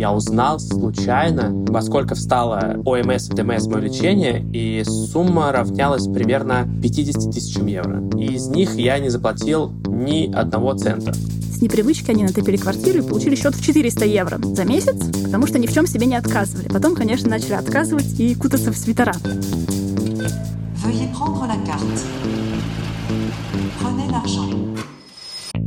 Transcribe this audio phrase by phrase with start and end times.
[0.00, 6.66] я узнал случайно, во сколько встало ОМС и ДМС мое лечение, и сумма равнялась примерно
[6.82, 8.02] 50 тысячам евро.
[8.16, 11.12] И из них я не заплатил ни одного цента.
[11.12, 15.58] С непривычки они натопили квартиру и получили счет в 400 евро за месяц, потому что
[15.58, 16.68] ни в чем себе не отказывали.
[16.68, 19.12] Потом, конечно, начали отказывать и кутаться в свитера.
[20.82, 22.09] Veuillez prendre la carte.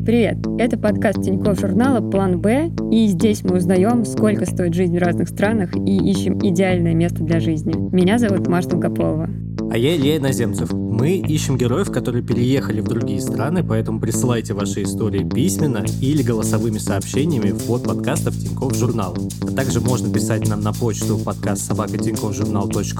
[0.05, 0.35] Привет!
[0.59, 5.29] Это подкаст Тинькофф журнала «План Б», и здесь мы узнаем, сколько стоит жизнь в разных
[5.29, 7.73] странах и ищем идеальное место для жизни.
[7.95, 9.29] Меня зовут Маша Долгополова.
[9.73, 10.71] А я Илья Иноземцев.
[10.71, 16.77] Мы ищем героев, которые переехали в другие страны, поэтому присылайте ваши истории письменно или голосовыми
[16.77, 19.17] сообщениями в бот подкастов Тинькофф Журнал.
[19.41, 21.97] А также можно писать нам на почту подкаст собака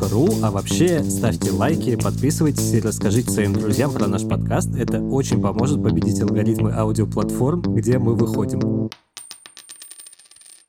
[0.09, 4.75] ру, а вообще ставьте лайки, подписывайтесь и расскажите своим друзьям про наш подкаст.
[4.75, 8.89] Это очень поможет победить алгоритмы аудиоплатформ, где мы выходим.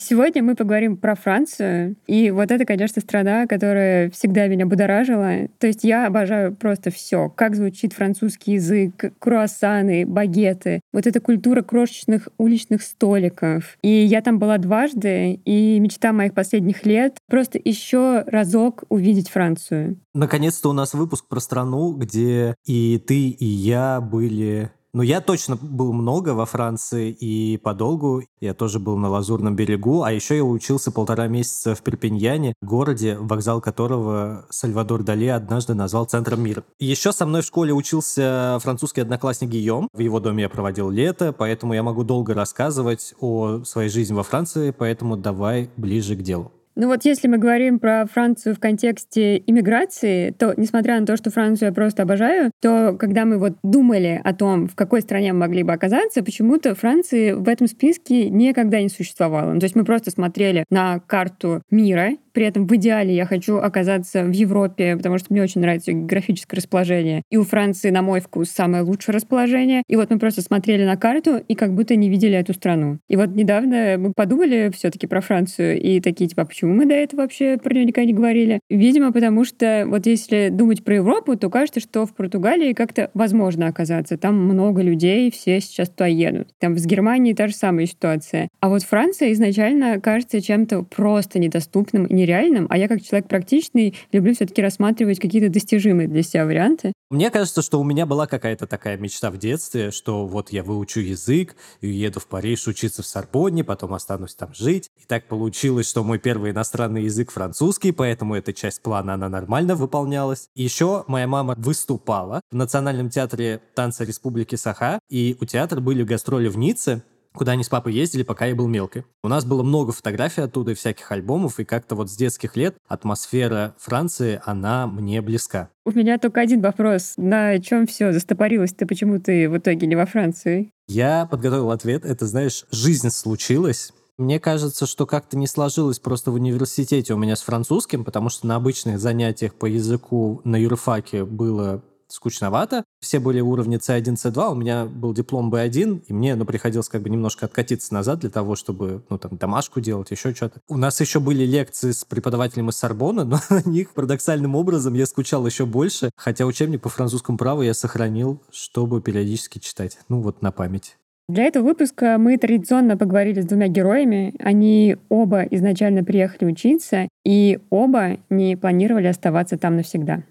[0.06, 1.96] Сегодня мы поговорим про Францию.
[2.06, 5.48] И вот это, конечно, страна, которая всегда меня будоражила.
[5.58, 7.30] То есть я обожаю просто все.
[7.30, 10.82] Как звучит французский язык, круассаны, багеты.
[10.92, 13.78] Вот эта культура крошечных уличных столиков.
[13.80, 19.96] И я там была дважды, и мечта моих последних лет просто еще разок увидеть Францию.
[20.12, 25.56] Наконец-то у нас выпуск про страну, где и ты, и я были ну, я точно
[25.56, 28.22] был много во Франции и подолгу.
[28.40, 30.04] Я тоже был на Лазурном берегу.
[30.04, 36.04] А еще я учился полтора месяца в Перпиньяне, городе, вокзал которого Сальвадор Дали однажды назвал
[36.04, 36.62] центром мира.
[36.78, 39.88] Еще со мной в школе учился французский одноклассник Гийом.
[39.92, 44.22] В его доме я проводил лето, поэтому я могу долго рассказывать о своей жизни во
[44.22, 46.52] Франции, поэтому давай ближе к делу.
[46.76, 51.30] Ну вот если мы говорим про Францию в контексте иммиграции, то несмотря на то, что
[51.30, 55.40] Францию я просто обожаю, то когда мы вот думали о том, в какой стране мы
[55.40, 59.52] могли бы оказаться, почему-то Франции в этом списке никогда не существовало.
[59.52, 63.58] Ну, то есть мы просто смотрели на карту мира при этом в идеале я хочу
[63.58, 67.22] оказаться в Европе, потому что мне очень нравится географическое расположение.
[67.30, 69.84] И у Франции, на мой вкус, самое лучшее расположение.
[69.88, 72.98] И вот мы просто смотрели на карту и как будто не видели эту страну.
[73.08, 76.86] И вот недавно мы подумали все таки про Францию и такие, типа, а почему мы
[76.86, 78.60] до этого вообще про нее никогда не говорили?
[78.70, 83.66] Видимо, потому что вот если думать про Европу, то кажется, что в Португалии как-то возможно
[83.66, 84.16] оказаться.
[84.16, 86.48] Там много людей, все сейчас туда едут.
[86.58, 88.48] Там с Германией та же самая ситуация.
[88.60, 94.34] А вот Франция изначально кажется чем-то просто недоступным нереальным, а я как человек практичный люблю
[94.34, 96.92] все-таки рассматривать какие-то достижимые для себя варианты.
[97.10, 101.00] Мне кажется, что у меня была какая-то такая мечта в детстве, что вот я выучу
[101.00, 104.88] язык и уеду в Париж учиться в Сорбонне, потом останусь там жить.
[104.96, 109.74] И так получилось, что мой первый иностранный язык французский, поэтому эта часть плана, она нормально
[109.74, 110.48] выполнялась.
[110.54, 116.48] Еще моя мама выступала в Национальном театре танца Республики Саха, и у театра были гастроли
[116.48, 117.02] в Ницце,
[117.34, 119.04] куда они с папой ездили, пока я был мелкой.
[119.22, 122.76] У нас было много фотографий оттуда и всяких альбомов, и как-то вот с детских лет
[122.88, 125.70] атмосфера Франции, она мне близка.
[125.84, 127.14] У меня только один вопрос.
[127.16, 128.72] На чем все застопорилось?
[128.72, 130.70] Ты почему ты в итоге не во Франции?
[130.86, 132.04] Я подготовил ответ.
[132.04, 133.92] Это, знаешь, жизнь случилась.
[134.16, 138.46] Мне кажется, что как-то не сложилось просто в университете у меня с французским, потому что
[138.46, 142.84] на обычных занятиях по языку на юрфаке было скучновато.
[143.00, 147.02] Все были уровни C1, C2, у меня был диплом B1, и мне ну, приходилось как
[147.02, 150.60] бы немножко откатиться назад для того, чтобы ну, там, домашку делать, еще что-то.
[150.68, 155.06] У нас еще были лекции с преподавателем из Сорбона, но на них парадоксальным образом я
[155.06, 159.98] скучал еще больше, хотя учебник по французскому праву я сохранил, чтобы периодически читать.
[160.08, 160.96] Ну вот на память.
[161.26, 164.34] Для этого выпуска мы традиционно поговорили с двумя героями.
[164.40, 170.24] Они оба изначально приехали учиться, и оба не планировали оставаться там навсегда.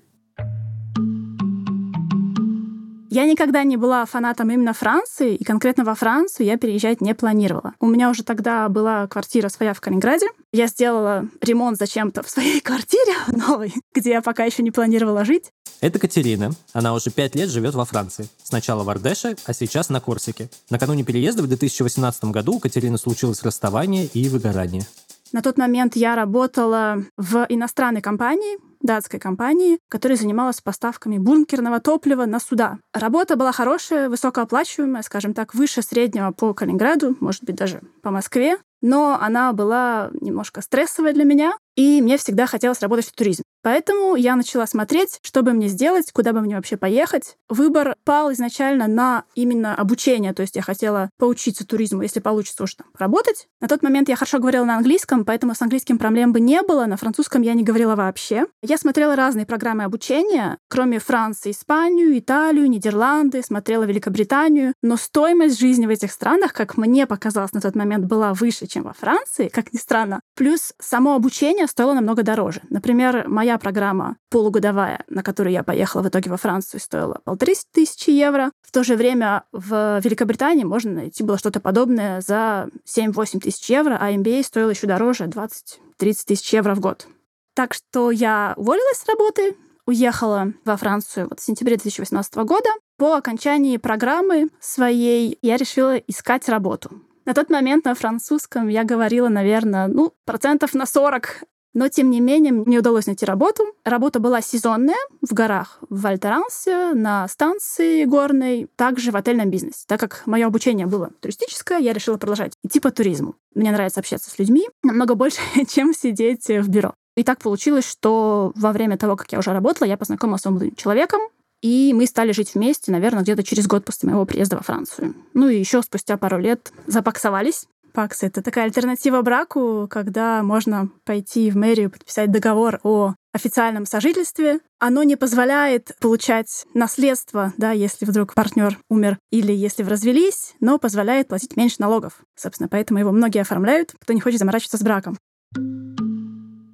[3.14, 7.76] Я никогда не была фанатом именно Франции, и конкретно во Францию я переезжать не планировала.
[7.80, 10.26] У меня уже тогда была квартира своя в Калининграде.
[10.52, 15.52] Я сделала ремонт зачем-то в своей квартире новой, где я пока еще не планировала жить.
[15.80, 16.54] Это Катерина.
[16.74, 18.28] Она уже пять лет живет во Франции.
[18.42, 20.50] Сначала в Ардеше, а сейчас на Корсике.
[20.72, 24.88] Накануне переезда в 2018 году у Катерины случилось расставание и выгорание.
[25.34, 32.26] На тот момент я работала в иностранной компании, датской компании, которая занималась поставками бункерного топлива
[32.26, 32.78] на суда.
[32.94, 38.58] Работа была хорошая, высокооплачиваемая, скажем так, выше среднего по Калининграду, может быть, даже по Москве
[38.84, 41.58] но она была немножко стрессовая для меня.
[41.76, 43.44] И мне всегда хотелось работать в туризме.
[43.64, 47.38] Поэтому я начала смотреть, что бы мне сделать, куда бы мне вообще поехать.
[47.48, 52.76] Выбор пал изначально на именно обучение, то есть я хотела поучиться туризму, если получится уж
[52.76, 53.48] там работать.
[53.62, 56.86] На тот момент я хорошо говорила на английском, поэтому с английским проблем бы не было,
[56.86, 58.48] на французском я не говорила вообще.
[58.62, 65.86] Я смотрела разные программы обучения, кроме Франции, Испанию, Италию, Нидерланды, смотрела Великобританию, но стоимость жизни
[65.86, 69.72] в этих странах, как мне показалось на тот момент, была выше, чем во Франции, как
[69.72, 70.20] ни странно.
[70.36, 72.62] Плюс само обучение стоило намного дороже.
[72.70, 78.10] Например, моя программа полугодовая, на которую я поехала в итоге во Францию, стоила полторы тысячи
[78.10, 78.52] евро.
[78.62, 83.98] В то же время в Великобритании можно найти было что-то подобное за 7-8 тысяч евро,
[84.00, 85.78] а MBA стоил еще дороже 20-30
[86.26, 87.08] тысяч евро в год.
[87.56, 89.56] Так что я уволилась с работы,
[89.86, 92.70] уехала во Францию вот в сентябре 2018 года.
[92.98, 96.92] По окончании программы своей я решила искать работу.
[97.26, 101.44] На тот момент на французском я говорила, наверное, ну, процентов на 40
[101.74, 103.64] но, тем не менее, мне удалось найти работу.
[103.84, 109.84] Работа была сезонная в горах, в Вальтерансе, на станции горной, также в отельном бизнесе.
[109.88, 113.36] Так как мое обучение было туристическое, я решила продолжать идти по туризму.
[113.56, 116.94] Мне нравится общаться с людьми намного больше, чем сидеть в бюро.
[117.16, 120.76] И так получилось, что во время того, как я уже работала, я познакомилась с молодым
[120.76, 121.22] человеком,
[121.64, 125.16] и мы стали жить вместе, наверное, где-то через год после моего приезда во Францию.
[125.34, 127.66] Ну и еще спустя пару лет запаксовались.
[127.94, 134.60] ПАКС— это такая альтернатива браку, когда можно пойти в мэрию, подписать договор о официальном сожительстве.
[134.80, 140.80] Оно не позволяет получать наследство, да, если вдруг партнер умер или если вы развелись, но
[140.80, 142.24] позволяет платить меньше налогов.
[142.36, 145.18] Собственно, поэтому его многие оформляют, кто не хочет заморачиваться с браком.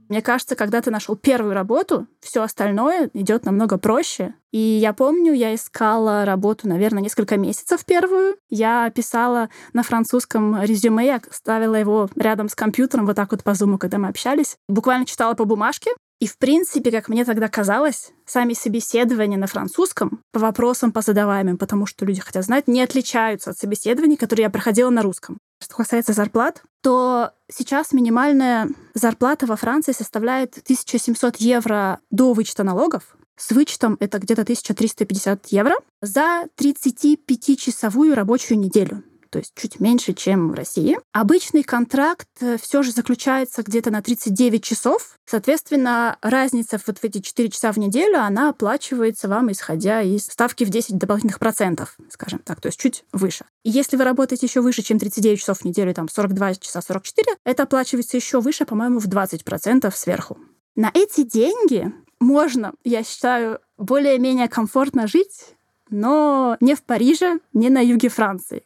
[0.09, 4.33] Мне кажется, когда ты нашел первую работу, все остальное идет намного проще.
[4.51, 8.35] И я помню, я искала работу, наверное, несколько месяцев первую.
[8.49, 13.53] Я писала на французском резюме, я ставила его рядом с компьютером, вот так вот по
[13.53, 14.57] зуму, когда мы общались.
[14.67, 20.21] Буквально читала по бумажке, и, в принципе, как мне тогда казалось, сами собеседования на французском
[20.33, 24.49] по вопросам по задаваемым, потому что люди хотят знать, не отличаются от собеседований, которые я
[24.49, 25.37] проходила на русском.
[25.61, 33.15] Что касается зарплат, то сейчас минимальная зарплата во Франции составляет 1700 евро до вычета налогов.
[33.35, 40.51] С вычетом это где-то 1350 евро за 35-часовую рабочую неделю то есть чуть меньше, чем
[40.51, 40.97] в России.
[41.11, 45.17] Обычный контракт э, все же заключается где-то на 39 часов.
[45.25, 50.63] Соответственно, разница вот в эти 4 часа в неделю, она оплачивается вам, исходя из ставки
[50.63, 53.45] в 10 дополнительных процентов, скажем так, то есть чуть выше.
[53.63, 57.37] И если вы работаете еще выше, чем 39 часов в неделю, там 42 часа 44,
[57.43, 60.37] это оплачивается еще выше, по-моему, в 20 процентов сверху.
[60.75, 65.55] На эти деньги можно, я считаю, более-менее комфортно жить,
[65.89, 68.63] но не в Париже, не на юге Франции.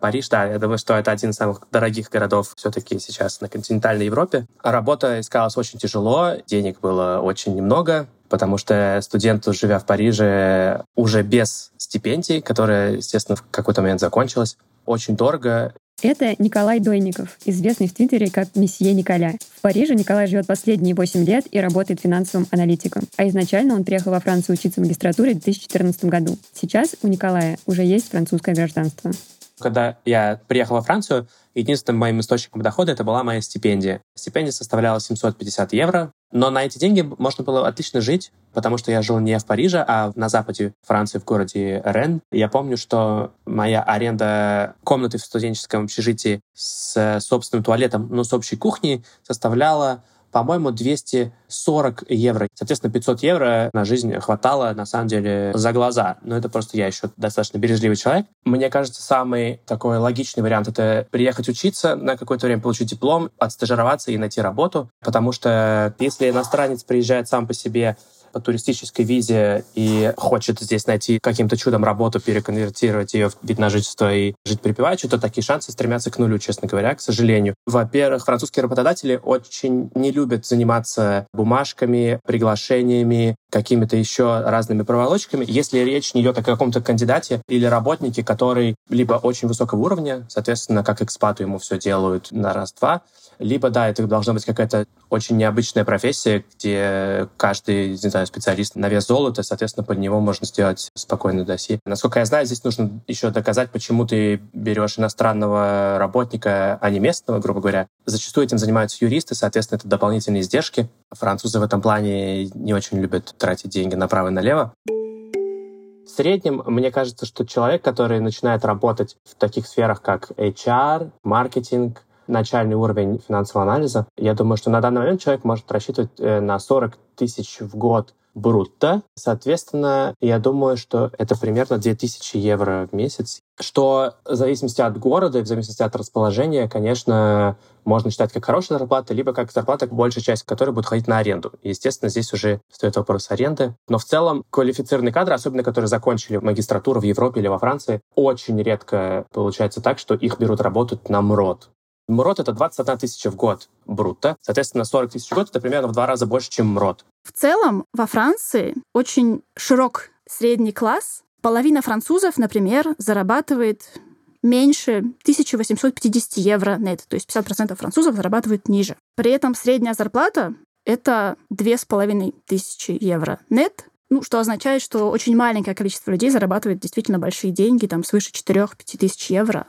[0.00, 4.06] Париж, да, я думаю, что это один из самых дорогих городов все-таки сейчас на континентальной
[4.06, 4.46] Европе.
[4.62, 11.22] Работа искалась очень тяжело, денег было очень немного, потому что студенту, живя в Париже, уже
[11.22, 15.74] без стипендий, которая, естественно, в какой-то момент закончилась, очень дорого.
[16.00, 19.34] Это Николай Дойников, известный в Твиттере как месье Николя.
[19.56, 23.02] В Париже Николай живет последние 8 лет и работает финансовым аналитиком.
[23.16, 26.38] А изначально он приехал во Францию учиться в магистратуре в 2014 году.
[26.54, 29.10] Сейчас у Николая уже есть французское гражданство.
[29.60, 34.02] Когда я приехал во Францию, единственным моим источником дохода это была моя стипендия.
[34.14, 39.02] Стипендия составляла 750 евро, но на эти деньги можно было отлично жить, потому что я
[39.02, 42.20] жил не в Париже, а на западе Франции, в городе Рен.
[42.30, 48.56] Я помню, что моя аренда комнаты в студенческом общежитии с собственным туалетом, ну, с общей
[48.56, 52.48] кухней составляла по-моему, 240 евро.
[52.54, 56.18] Соответственно, 500 евро на жизнь хватало, на самом деле, за глаза.
[56.22, 58.26] Но это просто я еще достаточно бережливый человек.
[58.44, 64.10] Мне кажется, самый такой логичный вариант— это приехать учиться на какое-то время, получить диплом, отстажироваться
[64.10, 64.90] и найти работу.
[65.00, 67.96] Потому что если иностранец приезжает сам по себе
[68.32, 73.70] по туристической визе и хочет здесь найти каким-то чудом работу, переконвертировать ее в вид на
[73.70, 77.54] жительство и жить припеваючи, то такие шансы стремятся к нулю, честно говоря, к сожалению.
[77.66, 86.14] Во-первых, французские работодатели очень не любят заниматься бумажками, приглашениями, какими-то еще разными проволочками, если речь
[86.14, 91.42] не идет о каком-то кандидате или работнике, который либо очень высокого уровня, соответственно, как экспату
[91.42, 93.02] ему все делают на раз-два,
[93.38, 98.88] либо, да, это должна быть какая-то очень необычная профессия, где каждый, не знаю, специалист на
[98.88, 101.78] вес золота, соответственно, под него можно сделать спокойно досье.
[101.84, 107.38] Насколько я знаю, здесь нужно еще доказать, почему ты берешь иностранного работника, а не местного,
[107.38, 107.86] грубо говоря.
[108.06, 110.88] Зачастую этим занимаются юристы, соответственно, это дополнительные издержки.
[111.12, 114.72] Французы в этом плане не очень любят тратить деньги направо и налево.
[114.86, 122.02] В среднем, мне кажется, что человек, который начинает работать в таких сферах, как HR, маркетинг,
[122.28, 124.06] начальный уровень финансового анализа.
[124.16, 128.14] Я думаю, что на данный момент человек может рассчитывать э, на 40 тысяч в год
[128.38, 129.02] брутто.
[129.14, 133.40] Соответственно, я думаю, что это примерно 2000 евро в месяц.
[133.60, 138.78] Что в зависимости от города и в зависимости от расположения, конечно, можно считать как хорошая
[138.78, 141.52] зарплата, либо как зарплата, большая часть которой будет ходить на аренду.
[141.62, 143.74] Естественно, здесь уже стоит вопрос аренды.
[143.88, 148.62] Но в целом квалифицированные кадры, особенно которые закончили магистратуру в Европе или во Франции, очень
[148.62, 151.70] редко получается так, что их берут работать на МРОД.
[152.08, 154.36] МРОД— это 21 тысяча в год брутто.
[154.40, 157.04] Соответственно, 40 тысяч в год— это примерно в два раза больше, чем МРОД.
[157.22, 161.22] В целом, во Франции очень широк средний класс.
[161.42, 164.00] Половина французов, например, зарабатывает
[164.42, 168.96] меньше 1850 евро нет, то есть 50% французов зарабатывают ниже.
[169.14, 176.10] При этом средняя зарплата— это 2500 евро нет, ну, что означает, что очень маленькое количество
[176.10, 179.66] людей зарабатывает действительно большие деньги, там свыше 4-5 тысяч евро.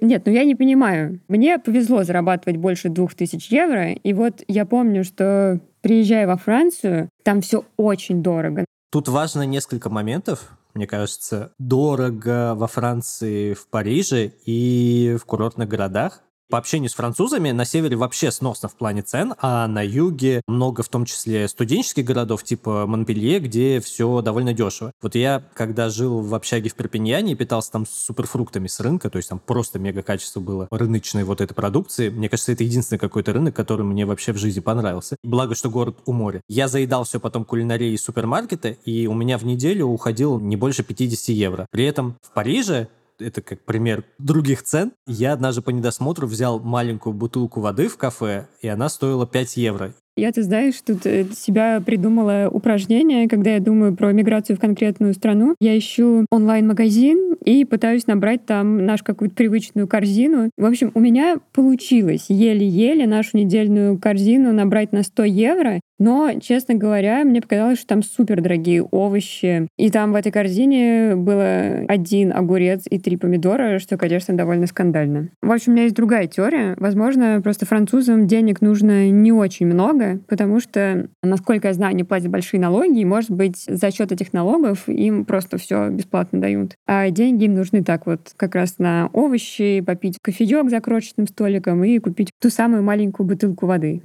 [0.00, 1.20] Нет, ну я не понимаю.
[1.28, 7.08] Мне повезло зарабатывать больше двух тысяч евро, и вот я помню, что приезжая во Францию,
[7.22, 8.64] там все очень дорого.
[8.90, 10.56] Тут важно несколько моментов.
[10.74, 17.50] Мне кажется, дорого во Франции, в Париже и в курортных городах по общению с французами
[17.50, 22.04] на севере вообще сносно в плане цен, а на юге много в том числе студенческих
[22.04, 24.92] городов типа Монпелье, где все довольно дешево.
[25.02, 29.16] Вот я, когда жил в общаге в Перпиньяне и питался там суперфруктами с рынка, то
[29.16, 33.32] есть там просто мега качество было рыночной вот этой продукции, мне кажется, это единственный какой-то
[33.32, 35.16] рынок, который мне вообще в жизни понравился.
[35.22, 36.40] Благо, что город у моря.
[36.48, 40.82] Я заедал все потом кулинарией из супермаркета, и у меня в неделю уходил не больше
[40.82, 41.66] 50 евро.
[41.70, 44.92] При этом в Париже это как пример других цен.
[45.06, 49.92] Я однажды по недосмотру взял маленькую бутылку воды в кафе, и она стоила 5 евро.
[50.18, 55.12] Я, ты знаешь, тут э, себя придумала упражнение, когда я думаю про миграцию в конкретную
[55.12, 55.54] страну.
[55.60, 60.50] Я ищу онлайн-магазин и пытаюсь набрать там нашу какую-то привычную корзину.
[60.56, 65.80] В общем, у меня получилось еле-еле нашу недельную корзину набрать на 100 евро.
[65.98, 69.68] Но, честно говоря, мне показалось, что там супер дорогие овощи.
[69.76, 75.30] И там в этой корзине было один огурец и три помидора, что, конечно, довольно скандально.
[75.42, 76.74] В общем, у меня есть другая теория.
[76.78, 82.30] Возможно, просто французам денег нужно не очень много, потому что, насколько я знаю, они платят
[82.30, 86.74] большие налоги, и, может быть, за счет этих налогов им просто все бесплатно дают.
[86.86, 91.82] А деньги им нужны так вот как раз на овощи, попить кофеек за крошечным столиком
[91.84, 94.02] и купить ту самую маленькую бутылку воды.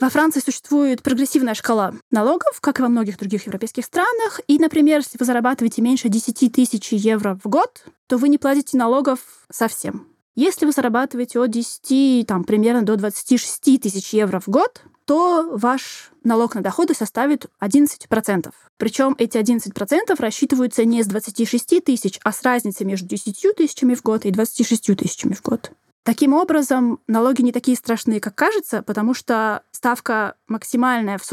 [0.00, 4.40] Во Франции существует прогрессивная шкала налогов, как и во многих других европейских странах.
[4.46, 8.76] И, например, если вы зарабатываете меньше 10 тысяч евро в год, то вы не платите
[8.76, 10.06] налогов совсем.
[10.34, 16.10] Если вы зарабатываете от 10, там, примерно до 26 тысяч евро в год, то ваш
[16.24, 18.50] налог на доходы составит 11%.
[18.76, 24.02] Причем эти 11% рассчитываются не с 26 тысяч, а с разницей между 10 тысячами в
[24.02, 25.70] год и 26 тысячами в год.
[26.06, 31.24] Таким образом, налоги не такие страшные, как кажется, потому что ставка максимальная в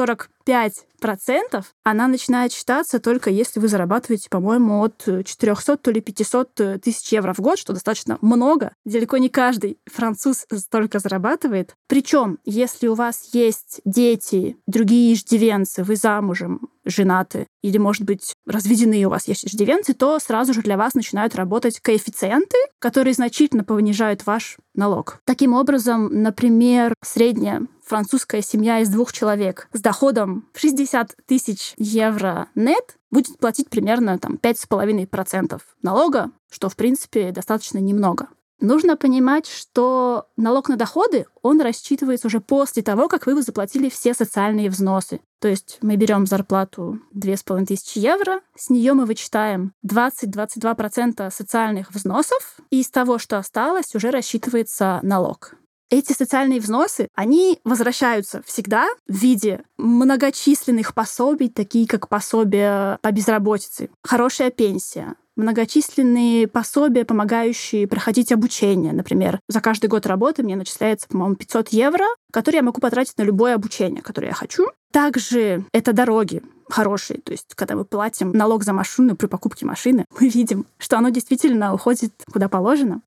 [0.48, 7.12] 45%, она начинает считаться только если вы зарабатываете, по-моему, от 400 то ли 500 тысяч
[7.12, 8.74] евро в год, что достаточно много.
[8.86, 11.76] Далеко не каждый француз столько зарабатывает.
[11.88, 19.06] Причем, если у вас есть дети, другие иждивенцы, вы замужем, женаты, или, может быть, разведены
[19.06, 24.26] у вас есть иждивенцы, то сразу же для вас начинают работать коэффициенты, которые значительно понижают
[24.26, 25.20] ваш налог.
[25.26, 32.48] Таким образом, например, средняя французская семья из двух человек с доходом в 60 тысяч евро
[32.56, 38.28] нет будет платить примерно там, 5,5% налога, что, в принципе, достаточно немного.
[38.60, 44.14] Нужно понимать, что налог на доходы, он рассчитывается уже после того, как вы заплатили все
[44.14, 45.20] социальные взносы.
[45.40, 52.80] То есть мы берем зарплату 2500 евро, с нее мы вычитаем 20-22% социальных взносов, и
[52.80, 55.56] из того, что осталось, уже рассчитывается налог.
[55.90, 63.90] Эти социальные взносы, они возвращаются всегда в виде многочисленных пособий, такие как пособие по безработице,
[64.04, 68.94] хорошая пенсия, многочисленные пособия, помогающие проходить обучение.
[68.94, 73.24] Например, за каждый год работы мне начисляется, по-моему, 500 евро, которые я могу потратить на
[73.24, 74.68] любое обучение, которое я хочу.
[74.92, 77.20] Также это дороги хорошие.
[77.22, 81.10] То есть, когда мы платим налог за машину при покупке машины, мы видим, что оно
[81.10, 83.02] действительно уходит куда положено.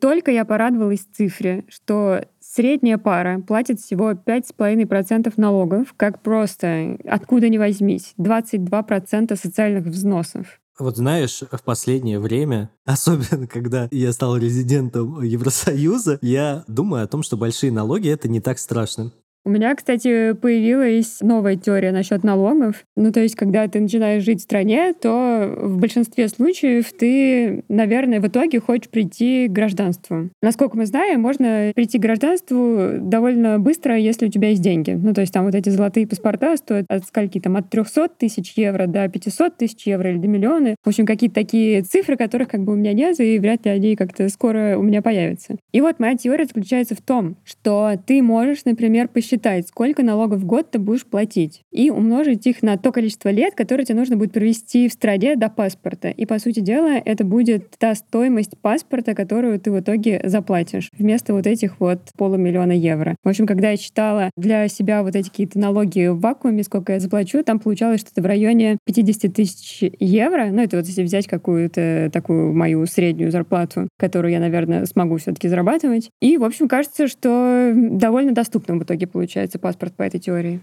[0.00, 7.58] Только я порадовалась цифре, что средняя пара платит всего 5,5% налогов, как просто откуда ни
[7.58, 10.60] возьмись, 22% социальных взносов.
[10.78, 17.22] Вот знаешь, в последнее время, особенно когда я стал резидентом Евросоюза, я думаю о том,
[17.22, 19.12] что большие налоги— это не так страшно.
[19.48, 22.84] У меня, кстати, появилась новая теория насчет налогов.
[22.98, 28.20] Ну, то есть, когда ты начинаешь жить в стране, то в большинстве случаев ты, наверное,
[28.20, 30.28] в итоге хочешь прийти к гражданству.
[30.42, 34.90] Насколько мы знаем, можно прийти к гражданству довольно быстро, если у тебя есть деньги.
[34.90, 38.52] Ну, то есть там вот эти золотые паспорта стоят от скольки там, от 300 тысяч
[38.54, 40.74] евро до 500 тысяч евро или до миллиона.
[40.84, 43.96] В общем, какие-то такие цифры, которых как бы у меня нет, и вряд ли они
[43.96, 45.56] как-то скоро у меня появятся.
[45.72, 49.37] И вот моя теория заключается в том, что ты можешь, например, посчитать,
[49.68, 53.84] сколько налогов в год ты будешь платить, и умножить их на то количество лет, которое
[53.84, 56.08] тебе нужно будет провести в стране до паспорта.
[56.08, 61.34] И, по сути дела, это будет та стоимость паспорта, которую ты в итоге заплатишь вместо
[61.34, 63.16] вот этих вот полумиллиона евро.
[63.22, 67.00] В общем, когда я читала для себя вот эти какие-то налоги в вакууме, сколько я
[67.00, 70.46] заплачу, там получалось что-то в районе 50 тысяч евро.
[70.50, 75.48] Ну, это вот если взять какую-то такую мою среднюю зарплату, которую я, наверное, смогу все-таки
[75.48, 76.10] зарабатывать.
[76.20, 80.62] И, в общем, кажется, что довольно доступным в итоге получается паспорт по этой теории.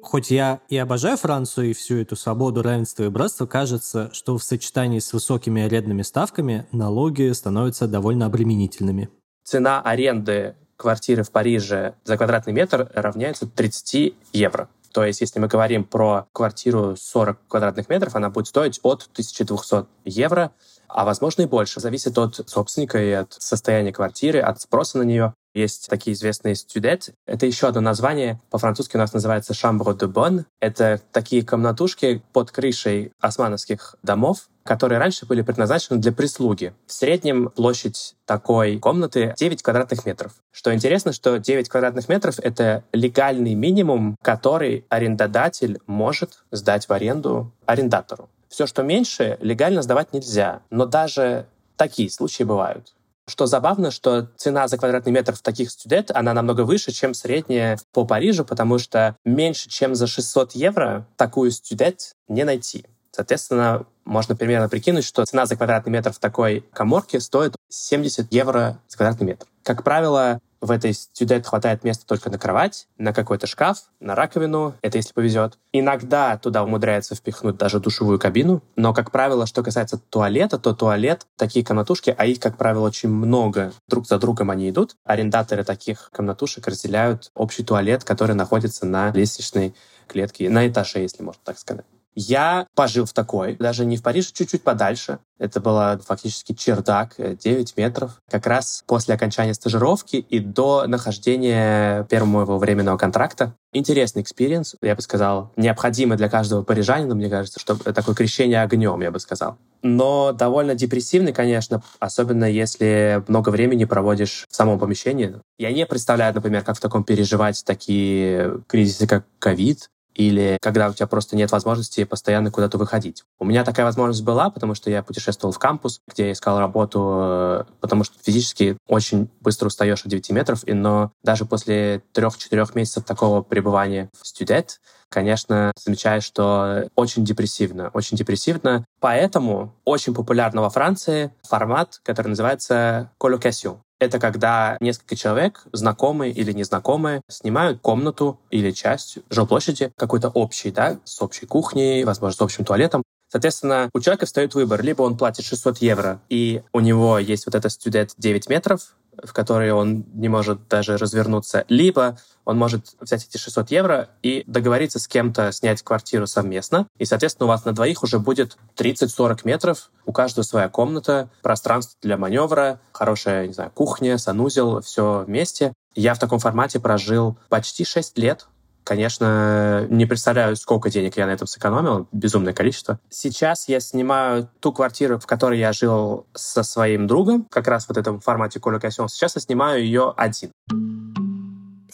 [0.00, 4.44] Хоть я и обожаю Францию и всю эту свободу, равенство и братство, кажется, что в
[4.44, 9.08] сочетании с высокими арендными ставками налоги становятся довольно обременительными.
[9.44, 14.68] Цена аренды квартиры в Париже за квадратный метр равняется 30 евро.
[14.92, 19.86] То есть, если мы говорим про квартиру 40 квадратных метров, она будет стоить от 1200
[20.04, 20.52] евро,
[20.86, 21.80] а возможно и больше.
[21.80, 25.34] Зависит от собственника и от состояния квартиры, от спроса на нее.
[25.54, 27.10] Есть такие известные студет.
[27.26, 28.40] Это еще одно название.
[28.50, 30.44] По-французски у нас называется «chambre de bonne».
[30.60, 36.72] Это такие комнатушки под крышей османовских домов, которые раньше были предназначены для прислуги.
[36.86, 40.32] В среднем площадь такой комнаты 9 квадратных метров.
[40.52, 47.52] Что интересно, что 9 квадратных метров— это легальный минимум, который арендодатель может сдать в аренду
[47.66, 48.30] арендатору.
[48.48, 50.60] Все, что меньше, легально сдавать нельзя.
[50.70, 52.94] Но даже такие случаи бывают.
[53.28, 57.78] Что забавно, что цена за квадратный метр в таких студент, она намного выше, чем средняя
[57.92, 62.84] по Парижу, потому что меньше, чем за 600 евро такую студент не найти.
[63.12, 68.80] Соответственно, можно примерно прикинуть, что цена за квадратный метр в такой коморке стоит 70 евро
[68.88, 69.46] за квадратный метр.
[69.62, 74.74] Как правило, в этой студент хватает места только на кровать, на какой-то шкаф, на раковину,
[74.80, 75.58] это если повезет.
[75.72, 81.26] Иногда туда умудряется впихнуть даже душевую кабину, но, как правило, что касается туалета, то туалет,
[81.36, 84.96] такие комнатушки, а их, как правило, очень много, друг за другом они идут.
[85.04, 89.74] Арендаторы таких комнатушек разделяют общий туалет, который находится на лестничной
[90.06, 91.84] клетке, на этаже, если можно так сказать.
[92.14, 95.18] Я пожил в такой, даже не в Париже, чуть-чуть подальше.
[95.38, 98.20] Это было фактически чердак, 9 э, метров.
[98.30, 103.54] Как раз после окончания стажировки и до нахождения первого моего временного контракта.
[103.72, 109.00] Интересный experience, я бы сказал, необходимый для каждого парижанина, мне кажется, что такое крещение огнем,
[109.00, 109.56] я бы сказал.
[109.82, 115.34] Но довольно депрессивный, конечно, особенно если много времени проводишь в самом помещении.
[115.58, 120.92] Я не представляю, например, как в таком переживать такие кризисы, как ковид, или когда у
[120.92, 123.24] тебя просто нет возможности постоянно куда-то выходить.
[123.38, 127.18] У меня такая возможность была, потому что я путешествовал в кампус, где я искал работу,
[127.20, 132.70] э, потому что физически очень быстро устаешь от 9 метров, и, но даже после 3-4
[132.74, 134.80] месяцев такого пребывания в студент,
[135.12, 138.84] конечно, замечаешь, что очень депрессивно, очень депрессивно.
[139.00, 143.78] Поэтому очень популярна во Франции формат, который называется коллокасион.
[144.00, 150.98] Это когда несколько человек, знакомые или незнакомые, снимают комнату или часть жилплощади какой-то общей, да,
[151.04, 153.04] с общей кухней, возможно, с общим туалетом.
[153.30, 154.82] Соответственно, у человека встает выбор.
[154.82, 159.32] Либо он платит 600 евро, и у него есть вот этот студент 9 метров, в
[159.32, 164.98] которые он не может даже развернуться, либо он может взять эти 600 евро и договориться
[164.98, 169.90] с кем-то снять квартиру совместно, и, соответственно, у вас на двоих уже будет 30-40 метров,
[170.06, 175.72] у каждого своя комната, пространство для маневра, хорошая, не знаю, кухня, санузел, все вместе.
[175.94, 178.46] Я в таком формате прожил почти 6 лет,
[178.84, 182.98] Конечно, не представляю, сколько денег я на этом сэкономил, безумное количество.
[183.10, 187.96] Сейчас я снимаю ту квартиру, в которой я жил со своим другом, как раз вот
[187.96, 189.08] в этом формате коллокасион.
[189.08, 190.50] Сейчас я снимаю ее один.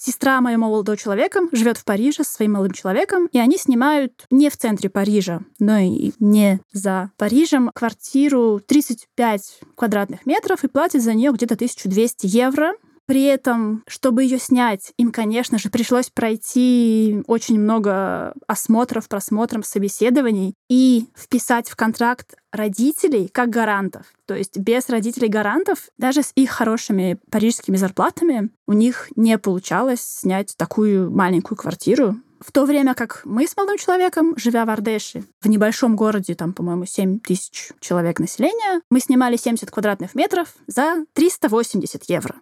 [0.00, 4.48] Сестра моего молодого человека живет в Париже со своим молодым человеком, и они снимают не
[4.48, 11.14] в центре Парижа, но и не за Парижем квартиру 35 квадратных метров и платят за
[11.14, 12.74] нее где-то 1200 евро.
[13.08, 20.52] При этом, чтобы ее снять, им, конечно же, пришлось пройти очень много осмотров, просмотров, собеседований
[20.68, 24.02] и вписать в контракт родителей как гарантов.
[24.26, 30.02] То есть без родителей гарантов, даже с их хорошими парижскими зарплатами, у них не получалось
[30.02, 32.16] снять такую маленькую квартиру.
[32.40, 36.52] В то время как мы с молодым человеком, живя в Ардеше, в небольшом городе, там,
[36.52, 42.34] по-моему, 7 тысяч человек населения, мы снимали 70 квадратных метров за 380 евро.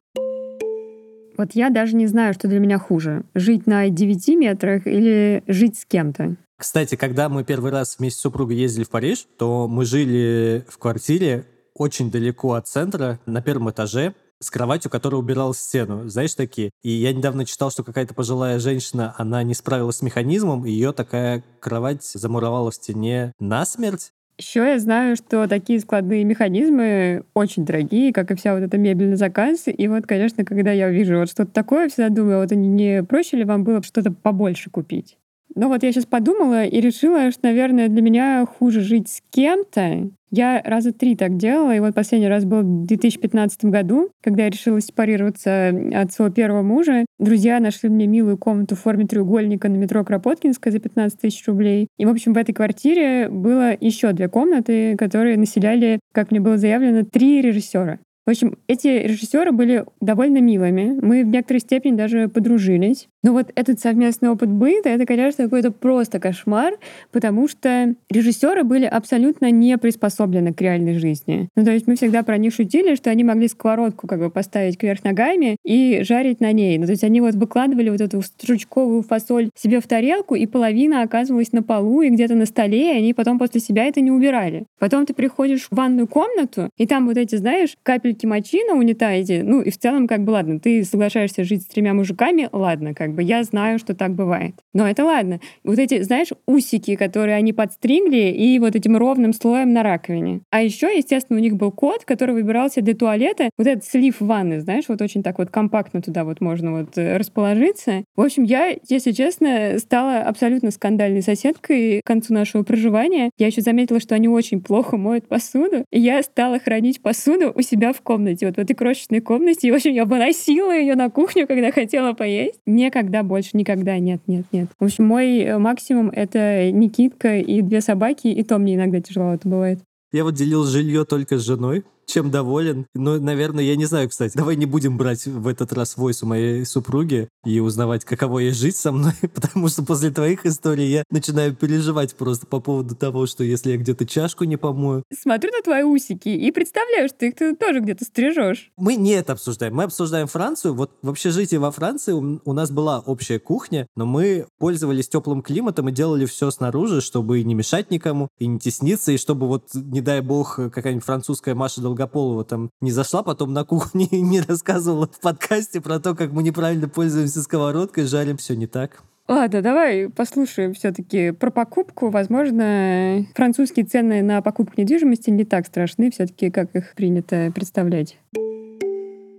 [1.37, 3.25] Вот я даже не знаю, что для меня хуже.
[3.35, 6.37] Жить на 9 метрах или жить с кем-то.
[6.59, 10.79] Кстати, когда мы первый раз вместе с супругой ездили в Париж, то мы жили в
[10.79, 11.44] квартире
[11.75, 16.09] очень далеко от центра, на первом этаже, с кроватью, которая убирала стену.
[16.09, 16.70] Знаешь, такие.
[16.83, 20.92] И я недавно читал, что какая-то пожилая женщина, она не справилась с механизмом, и ее
[20.92, 24.12] такая кровать замуровала в стене насмерть.
[24.38, 29.09] Еще я знаю, что такие складные механизмы очень дорогие, как и вся вот эта мебель
[29.09, 29.62] на заказ.
[29.66, 33.44] И вот, конечно, когда я вижу вот что-то такое, всегда думаю, вот не проще ли
[33.44, 35.16] вам было что-то побольше купить?
[35.55, 40.11] Но вот я сейчас подумала и решила, что, наверное, для меня хуже жить с кем-то.
[40.31, 44.51] Я раза три так делала, и вот последний раз был в 2015 году, когда я
[44.51, 47.07] решила сепарироваться от своего первого мужа.
[47.19, 51.89] Друзья нашли мне милую комнату в форме треугольника на метро Кропоткинская за 15 тысяч рублей.
[51.97, 56.59] И, в общем, в этой квартире было еще две комнаты, которые населяли, как мне было
[56.59, 57.99] заявлено, три режиссера.
[58.27, 60.99] В общем, эти режиссеры были довольно милыми.
[61.01, 63.07] Мы в некоторой степени даже подружились.
[63.23, 66.75] Но вот этот совместный опыт быта, это, конечно, какой-то просто кошмар,
[67.12, 71.49] потому что режиссеры были абсолютно не приспособлены к реальной жизни.
[71.55, 74.77] Ну, то есть мы всегда про них шутили, что они могли сковородку как бы поставить
[74.77, 76.79] кверх ногами и жарить на ней.
[76.79, 81.03] Ну, то есть они вот выкладывали вот эту стручковую фасоль себе в тарелку, и половина
[81.03, 84.67] оказывалась на полу и где-то на столе, и они потом после себя это не убирали.
[84.81, 89.42] Потом ты приходишь в ванную комнату, и там вот эти, знаешь, капельки мочи на унитазе,
[89.42, 93.14] ну и в целом как бы ладно, ты соглашаешься жить с тремя мужиками, ладно, как
[93.14, 94.55] бы я знаю, что так бывает.
[94.72, 95.40] Но это ладно.
[95.64, 100.40] Вот эти, знаешь, усики, которые они подстригли и вот этим ровным слоем на раковине.
[100.50, 104.61] А еще, естественно, у них был кот, который выбирался для туалета, вот этот слив ванны,
[104.61, 108.05] знаешь, вот очень так вот компактно туда вот можно вот э, расположиться.
[108.14, 113.31] В общем, я, если честно, стала абсолютно скандальной соседкой к концу нашего проживания.
[113.38, 117.62] Я еще заметила, что они очень плохо моют посуду, и я стала хранить посуду у
[117.62, 119.69] себя в комнате, вот в этой крошечной комнате.
[119.69, 122.61] И, в общем, я выносила ее на кухню, когда хотела поесть.
[122.64, 124.69] Никогда больше, никогда, нет, нет, нет.
[124.79, 129.49] В общем, мой э, максимум— это Никитка и две собаки, и то мне иногда тяжеловато
[129.49, 129.81] бывает.
[130.12, 132.87] Я вот делил жилье только с женой, чем доволен.
[132.95, 134.37] Но, наверное, я не знаю, кстати.
[134.37, 138.53] Давай не будем брать в этот раз войс у моей супруги и узнавать, каково ей
[138.53, 143.27] жить со мной, потому что после твоих историй я начинаю переживать просто по поводу того,
[143.27, 145.03] что если я где-то чашку не помою.
[145.12, 148.71] Смотрю на твои усики и представляю, что их ты тоже где-то стрижешь.
[148.77, 149.75] Мы не это обсуждаем.
[149.75, 150.75] Мы обсуждаем Францию.
[150.75, 155.88] Вот в общежитии во Франции у нас была общая кухня, но мы пользовались теплым климатом
[155.88, 160.01] и делали все снаружи, чтобы не мешать никому, и не тесниться, и чтобы вот, не
[160.01, 165.07] дай бог, какая-нибудь французская Маша Долгополова там не зашла потом на кухню и не рассказывала
[165.07, 169.03] в подкасте про то, как мы неправильно пользуемся сковородкой, жарим все не так.
[169.29, 172.11] Ладно, давай послушаем все-таки про покупку.
[172.11, 178.19] Возможно, французские цены на покупку недвижимости не так страшны, все-таки, как их принято представлять.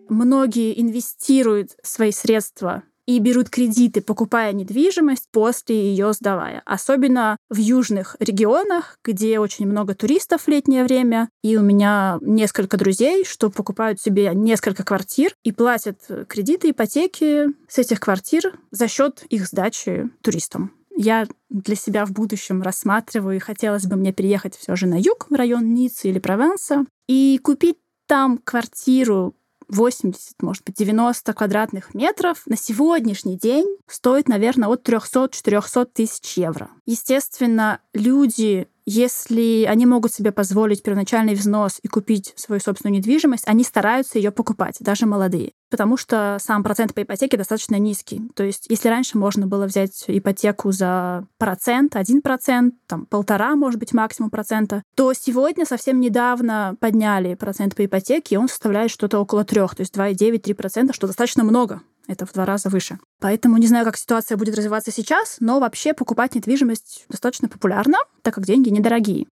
[0.09, 6.61] Многие инвестируют свои средства и берут кредиты, покупая недвижимость, после ее сдавая.
[6.65, 11.29] Особенно в южных регионах, где очень много туристов в летнее время.
[11.41, 17.77] И у меня несколько друзей, что покупают себе несколько квартир и платят кредиты, ипотеки с
[17.77, 20.73] этих квартир за счет их сдачи туристам.
[20.99, 25.27] Я для себя в будущем рассматриваю, и хотелось бы мне переехать все же на юг,
[25.29, 29.35] в район Ниццы или Прованса, и купить там квартиру
[29.69, 36.69] 80, может быть, 90 квадратных метров на сегодняшний день стоит, наверное, от 300-400 тысяч евро.
[36.85, 43.65] Естественно, люди если они могут себе позволить первоначальный взнос и купить свою собственную недвижимость, они
[43.65, 45.51] стараются ее покупать, даже молодые.
[45.69, 48.21] Потому что сам процент по ипотеке достаточно низкий.
[48.35, 53.79] То есть, если раньше можно было взять ипотеку за процент, один процент, там полтора, может
[53.79, 59.19] быть, максимум процента, то сегодня совсем недавно подняли процент по ипотеке, и он составляет что-то
[59.19, 61.81] около трех, то есть 2,9-3%, что достаточно много.
[62.07, 62.99] Это в два раза выше.
[63.19, 68.33] Поэтому не знаю, как ситуация будет развиваться сейчас, но вообще покупать недвижимость достаточно популярно, так
[68.33, 69.27] как деньги недорогие.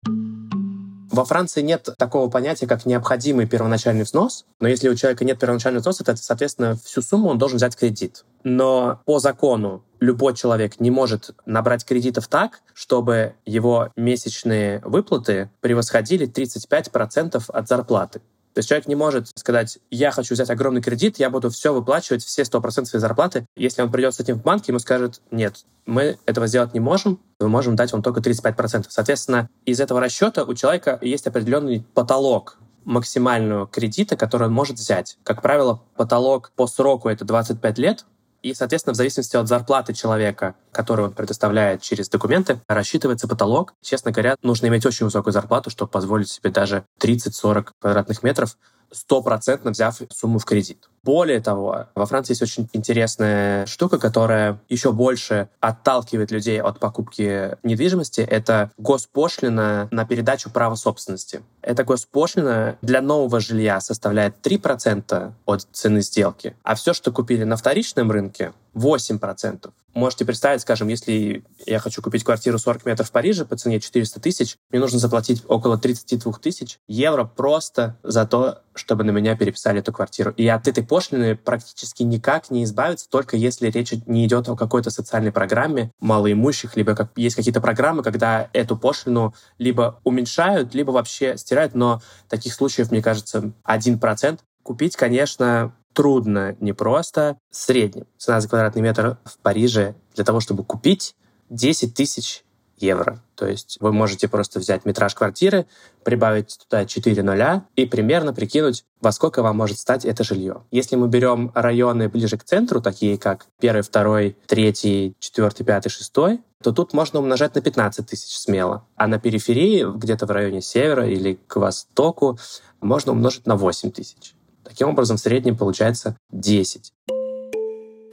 [1.14, 5.82] Во Франции нет такого понятия, как необходимый первоначальный взнос, но если у человека нет первоначального
[5.82, 8.26] взноса, то, соответственно, всю сумму он должен взять кредит.
[8.44, 16.28] Но по закону любой человек не может набрать кредитов так, чтобы его месячные выплаты превосходили
[16.28, 18.22] 35% от зарплаты.
[18.54, 22.24] То есть человек не может сказать, я хочу взять огромный кредит, я буду все выплачивать,
[22.24, 23.46] все 100% своей зарплаты.
[23.56, 27.20] Если он придет с этим в банк, ему скажут, нет, мы этого сделать не можем,
[27.40, 28.86] мы можем дать вам только 35%.
[28.90, 35.18] Соответственно, из этого расчета у человека есть определенный потолок максимального кредита, который он может взять.
[35.24, 38.06] Как правило, потолок по сроку это 25 лет,
[38.44, 43.74] и, соответственно, в зависимости от зарплаты человека, которую он предоставляет через документы, рассчитывается потолок.
[43.82, 48.58] Честно говоря, нужно иметь очень высокую зарплату, чтобы позволить себе даже 30-40 квадратных метров.
[48.94, 50.90] Стопроцентно взяв сумму в кредит.
[51.04, 57.58] Более того, во Франции есть очень интересная штука, которая еще больше отталкивает людей от покупки
[57.64, 58.22] недвижимости.
[58.22, 61.44] Это госпошлина на передачу права собственности.
[61.62, 67.58] Эта госпошлина для нового жилья составляет 3% от цены сделки, а все, что купили на
[67.58, 69.72] вторичном рынке, 8%.
[69.94, 74.20] Можете представить, скажем, если я хочу купить квартиру 40 метров в Париже по цене 400
[74.20, 79.80] тысяч, мне нужно заплатить около 32 тысяч евро просто за то, чтобы на меня переписали
[79.80, 80.32] эту квартиру.
[80.32, 84.90] И от этой пошлины практически никак не избавиться, только если речь не идет о какой-то
[84.90, 91.38] социальной программе малоимущих, либо как, есть какие-то программы, когда эту пошлину либо уменьшают, либо вообще
[91.38, 94.40] стирают, но таких случаев, мне кажется, 1%.
[94.64, 97.38] Купить, конечно, трудно, непросто.
[97.50, 101.16] В среднем цена за квадратный метр в Париже для того, чтобы купить
[101.50, 102.44] 10 тысяч
[102.78, 103.22] евро.
[103.36, 105.66] То есть вы можете просто взять метраж квартиры,
[106.04, 110.64] прибавить туда 4 нуля и примерно прикинуть, во сколько вам может стать это жилье.
[110.72, 116.42] Если мы берем районы ближе к центру, такие как первый, второй, третий, четвертый, пятый, шестой,
[116.62, 118.86] то тут можно умножать на 15 тысяч смело.
[118.96, 122.38] А на периферии, где-то в районе севера или к востоку,
[122.82, 124.36] можно умножить на 8 тысяч.
[124.74, 126.94] Таким образом, в среднем получается 10.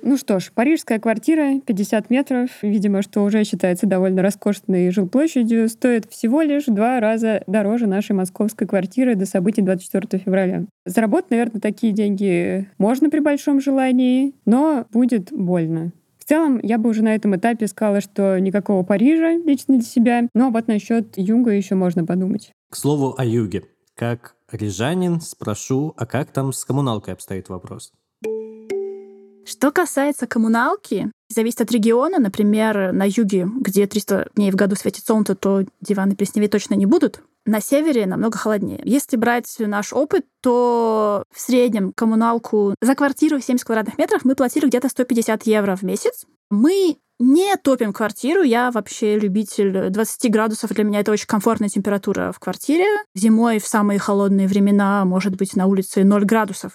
[0.03, 6.05] Ну что ж, парижская квартира, 50 метров, видимо, что уже считается довольно роскошной жилплощадью, стоит
[6.11, 10.66] всего лишь в два раза дороже нашей московской квартиры до событий 24 февраля.
[10.85, 15.92] Заработать, наверное, такие деньги можно при большом желании, но будет больно.
[16.18, 20.29] В целом, я бы уже на этом этапе сказала, что никакого Парижа лично для себя,
[20.35, 22.53] но вот насчет юга еще можно подумать.
[22.68, 23.62] К слову о юге.
[23.94, 27.92] Как рижанин спрошу, а как там с коммуналкой обстоит вопрос?
[29.44, 32.18] Что касается коммуналки, зависит от региона.
[32.18, 36.86] Например, на юге, где 300 дней в году светит солнце, то диваны плесневеть точно не
[36.86, 37.22] будут.
[37.46, 38.80] На севере намного холоднее.
[38.84, 44.66] Если брать наш опыт, то в среднем коммуналку за квартиру 70 квадратных метров мы платили
[44.66, 46.26] где-то 150 евро в месяц.
[46.50, 48.42] Мы не топим квартиру.
[48.42, 50.72] Я вообще любитель 20 градусов.
[50.72, 52.87] Для меня это очень комфортная температура в квартире.
[53.14, 56.72] Зимой в самые холодные времена может быть на улице 0 градусов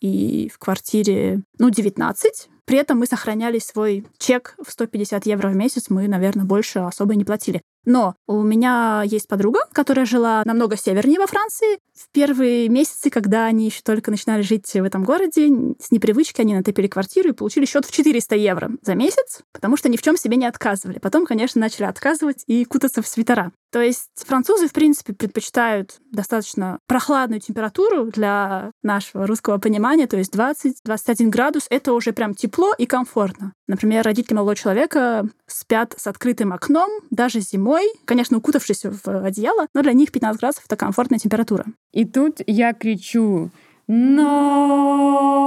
[0.00, 2.48] и в квартире, ну, 19.
[2.64, 7.14] При этом мы сохраняли свой чек в 150 евро в месяц, мы, наверное, больше особо
[7.14, 7.62] не платили.
[7.84, 11.78] Но у меня есть подруга, которая жила намного севернее во Франции.
[11.94, 15.48] В первые месяцы, когда они еще только начинали жить в этом городе,
[15.80, 19.88] с непривычки они натопили квартиру и получили счет в 400 евро за месяц, потому что
[19.88, 21.00] ни в чем себе не отказывали.
[21.00, 23.50] Потом, конечно, начали отказывать и кутаться в свитера.
[23.72, 30.34] То есть французы, в принципе, предпочитают достаточно прохладную температуру для нашего русского понимания, то есть
[30.34, 33.54] 20-21 градус— это уже прям тепло и комфортно.
[33.66, 39.82] Например, родители молодого человека спят с открытым окном даже зимой, конечно, укутавшись в одеяло, но
[39.82, 41.64] для них 15 градусов— это комфортная температура.
[41.92, 43.50] И тут я кричу
[43.94, 45.42] но!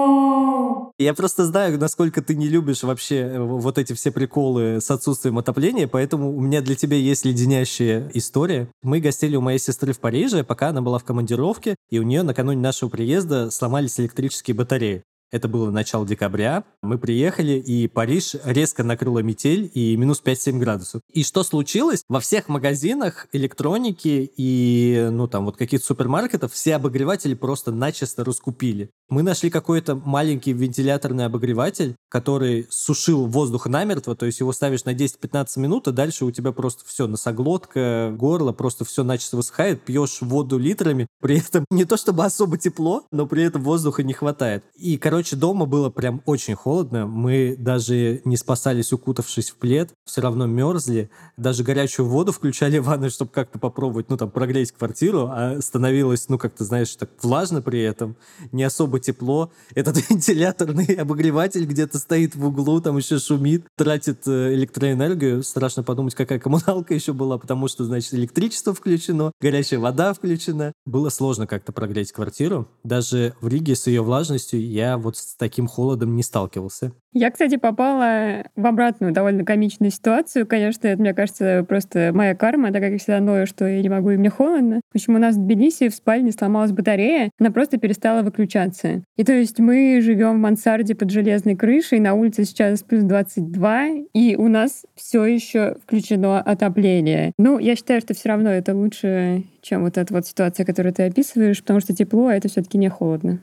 [0.97, 5.37] Я просто знаю, насколько ты не любишь вообще э, вот эти все приколы с отсутствием
[5.37, 8.69] отопления, поэтому у меня для тебя есть леденящая история.
[8.81, 12.23] Мы гостили у моей сестры в Париже, пока она была в командировке, и у нее
[12.23, 15.03] накануне нашего приезда сломались электрические батареи.
[15.35, 16.63] Это было начало декабря.
[16.81, 21.01] Мы приехали, и Париж резко накрыла метель и минус 5-7 градусов.
[21.11, 22.03] И что случилось?
[22.07, 28.91] Во всех магазинах электроники и, ну, там, вот каких-то супермаркетов все обогреватели просто начисто раскупили.
[29.09, 34.93] Мы нашли какой-то маленький вентиляторный обогреватель, который сушил воздух намертво, то есть его ставишь на
[34.93, 40.21] 10-15 минут, а дальше у тебя просто все, носоглотка, горло, просто все начисто высыхает, пьешь
[40.21, 44.63] воду литрами, при этом не то чтобы особо тепло, но при этом воздуха не хватает.
[44.75, 47.07] И, короче, Короче, дома было прям очень холодно.
[47.07, 49.89] Мы даже не спасались, укутавшись в плед.
[50.05, 51.09] Все равно мерзли.
[51.35, 55.27] Даже горячую воду включали в ванной, чтобы как-то попробовать, ну, там, прогреть квартиру.
[55.31, 58.15] А становилось, ну, как-то, знаешь, так влажно при этом.
[58.51, 59.51] Не особо тепло.
[59.73, 65.41] Этот вентиляторный обогреватель где-то стоит в углу, там еще шумит, тратит э, электроэнергию.
[65.41, 70.71] Страшно подумать, какая коммуналка еще была, потому что, значит, электричество включено, горячая вода включена.
[70.85, 72.67] Было сложно как-то прогреть квартиру.
[72.83, 76.91] Даже в Риге с ее влажностью я вот с таким холодом не сталкивался.
[77.13, 80.45] Я, кстати, попала в обратную довольно комичную ситуацию.
[80.45, 83.87] Конечно, это, мне кажется, просто моя карма, так как я всегда ною, что я не
[83.87, 84.81] могу, и мне холодно.
[84.91, 89.03] В общем, у нас в Тбилиси в спальне сломалась батарея, она просто перестала выключаться.
[89.15, 93.87] И то есть мы живем в мансарде под железной крышей, на улице сейчас плюс 22,
[94.13, 97.31] и у нас все еще включено отопление.
[97.37, 101.03] Ну, я считаю, что все равно это лучше, чем вот эта вот ситуация, которую ты
[101.03, 103.39] описываешь, потому что тепло, а это все-таки не холодно.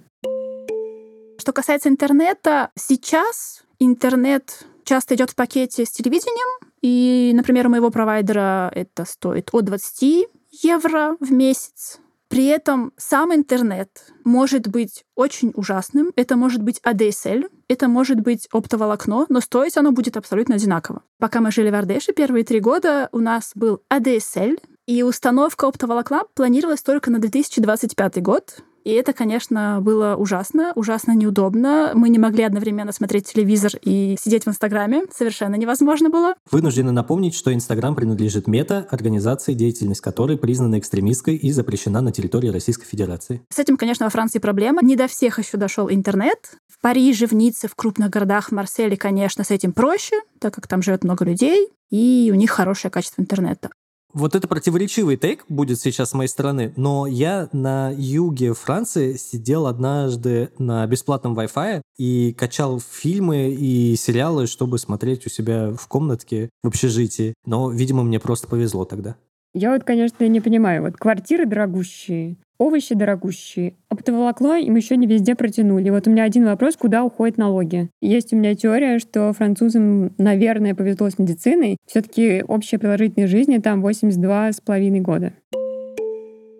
[1.42, 6.46] Что касается интернета, сейчас интернет часто идет в пакете с телевидением,
[6.82, 10.28] и, например, у моего провайдера это стоит от 20
[10.62, 13.88] евро в месяц При этом сам интернет
[14.22, 16.12] может быть очень ужасным.
[16.14, 21.02] Это может быть ADSL, это может быть оптоволокно, но стоить оно будет абсолютно одинаково.
[21.18, 26.22] Пока мы жили в Ардеше первые три года, у нас был ADSL, и установка оптоволокна
[26.34, 28.62] планировалась только на 2025 год.
[28.84, 31.92] И это, конечно, было ужасно, ужасно неудобно.
[31.94, 35.04] Мы не могли одновременно смотреть телевизор и сидеть в Инстаграме.
[35.14, 36.34] Совершенно невозможно было.
[36.50, 42.48] Вынуждены напомнить, что Инстаграм принадлежит Мета, организации, деятельность которой признана экстремистской и запрещена на территории
[42.48, 43.42] Российской Федерации.
[43.50, 44.82] С этим, конечно, во Франции проблема.
[44.82, 46.56] Не до всех еще дошел интернет.
[46.68, 50.66] В Париже, в Ницце, в крупных городах, в Марселе, конечно, с этим проще, так как
[50.66, 53.70] там живет много людей, и у них хорошее качество интернета.
[54.14, 59.66] Вот это противоречивый тейк будет сейчас с моей стороны, но я на юге Франции сидел
[59.66, 66.50] однажды на бесплатном Wi-Fi и качал фильмы и сериалы, чтобы смотреть у себя в комнатке
[66.62, 67.32] в общежитии.
[67.46, 69.16] Но, видимо, мне просто повезло тогда.
[69.54, 70.82] Я вот, конечно, не понимаю.
[70.82, 75.90] Вот квартиры дорогущие, овощи дорогущие, оптоволокно им еще не везде протянули.
[75.90, 77.90] Вот у меня один вопрос, куда уходят налоги?
[78.00, 81.76] Есть у меня теория, что французам, наверное, повезло с медициной.
[81.86, 85.32] Все-таки общая продолжительность жизни там 82 с половиной года.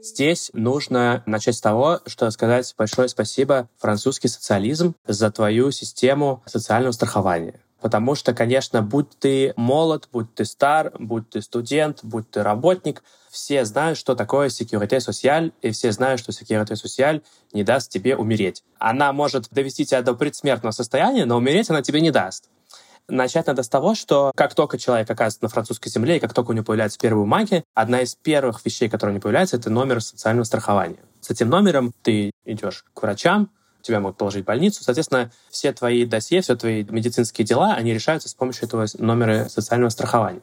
[0.03, 6.91] Здесь нужно начать с того, что сказать большое спасибо французский социализм за твою систему социального
[6.91, 7.61] страхования.
[7.83, 13.03] Потому что, конечно, будь ты молод, будь ты стар, будь ты студент, будь ты работник,
[13.29, 18.17] все знают, что такое security social, и все знают, что security social не даст тебе
[18.17, 18.63] умереть.
[18.79, 22.49] Она может довести тебя до предсмертного состояния, но умереть она тебе не даст.
[23.09, 26.53] Начать надо с того, что как только человек оказывается на французской земле, и как только
[26.53, 30.01] у него появляются первые бумаги, одна из первых вещей, которые у него появляется, это номер
[30.01, 31.01] социального страхования.
[31.21, 33.51] С этим номером ты идешь к врачам,
[33.83, 34.83] тебя могут положить в больницу.
[34.83, 39.91] Соответственно, все твои досье, все твои медицинские дела, они решаются с помощью этого номера социального
[39.91, 40.41] страхования.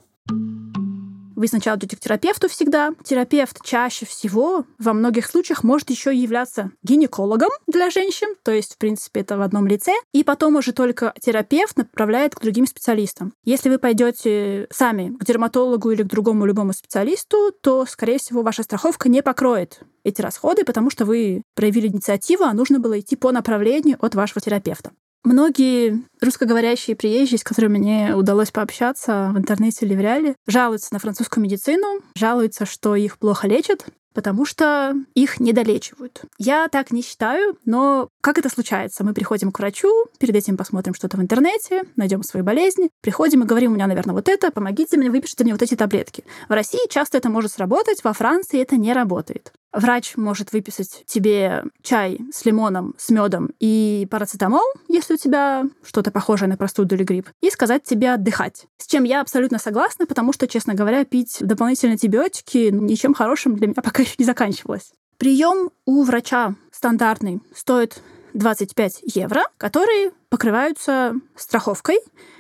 [1.40, 2.92] Вы сначала идете к терапевту всегда.
[3.02, 8.78] Терапевт чаще всего во многих случаях может еще являться гинекологом для женщин, то есть, в
[8.78, 9.94] принципе, это в одном лице.
[10.12, 13.32] И потом уже только терапевт направляет к другим специалистам.
[13.46, 18.64] Если вы пойдете сами к дерматологу или к другому любому специалисту, то, скорее всего, ваша
[18.64, 23.32] страховка не покроет эти расходы, потому что вы проявили инициативу, а нужно было идти по
[23.32, 24.92] направлению от вашего терапевта.
[25.24, 31.00] Многие русскоговорящие приезжие, с которыми мне удалось пообщаться в интернете или в реале, жалуются на
[31.00, 36.22] французскую медицину, жалуются, что их плохо лечат, потому что их недолечивают.
[36.38, 39.04] Я так не считаю, но как это случается?
[39.04, 43.46] Мы приходим к врачу, перед этим посмотрим что-то в интернете, найдем свои болезни, приходим и
[43.46, 46.24] говорим, у меня, наверное, вот это, помогите мне, выпишите мне вот эти таблетки.
[46.48, 49.54] В России часто это может сработать, во Франции это не работает.
[49.72, 56.12] Врач может выписать тебе чай с лимоном, с медом и парацетамол, если у тебя что-то
[56.12, 58.66] похожее на простуду или грипп, и сказать тебе отдыхать.
[58.78, 63.68] С чем я абсолютно согласна, потому что, честно говоря, пить дополнительные антибиотики ничем хорошим для
[63.68, 64.92] меня пока еще не заканчивалось.
[65.18, 68.02] Прием у врача стандартный стоит
[68.34, 72.00] 25 евро, которые покрываются страховкой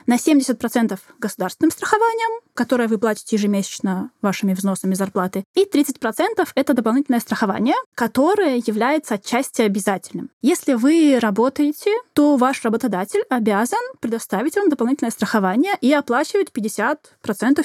[0.09, 7.19] на 70% государственным страхованием, которое вы платите ежемесячно вашими взносами зарплаты, и 30% это дополнительное
[7.19, 10.31] страхование, которое является отчасти обязательным.
[10.41, 16.97] Если вы работаете, то ваш работодатель обязан предоставить вам дополнительное страхование и оплачивать 50%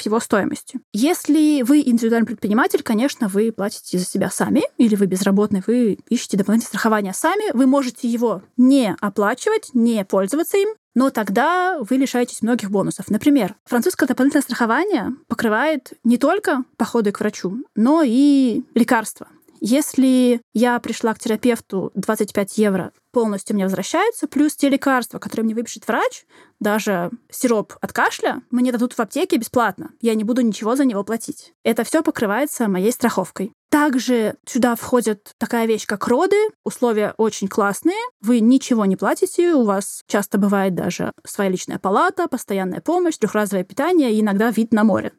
[0.04, 0.80] его стоимости.
[0.92, 6.36] Если вы индивидуальный предприниматель, конечно, вы платите за себя сами, или вы безработный, вы ищете
[6.36, 12.40] дополнительное страхование сами, вы можете его не оплачивать, не пользоваться им, но тогда вы лишаетесь
[12.40, 13.10] многих бонусов.
[13.10, 19.26] Например, французское дополнительное страхование покрывает не только походы к врачу, но и лекарства.
[19.66, 25.54] Если я пришла к терапевту 25 евро полностью мне возвращаются, плюс те лекарства, которые мне
[25.54, 26.26] выпишет врач,
[26.60, 29.92] даже сироп от кашля, мне дадут в аптеке бесплатно.
[30.02, 31.54] Я не буду ничего за него платить.
[31.62, 33.54] Это все покрывается моей страховкой.
[33.70, 36.36] Также сюда входит такая вещь, как роды.
[36.62, 37.96] Условия очень классные.
[38.20, 43.64] Вы ничего не платите, у вас часто бывает даже своя личная палата, постоянная помощь, трехразовое
[43.64, 45.12] питание и иногда вид на море.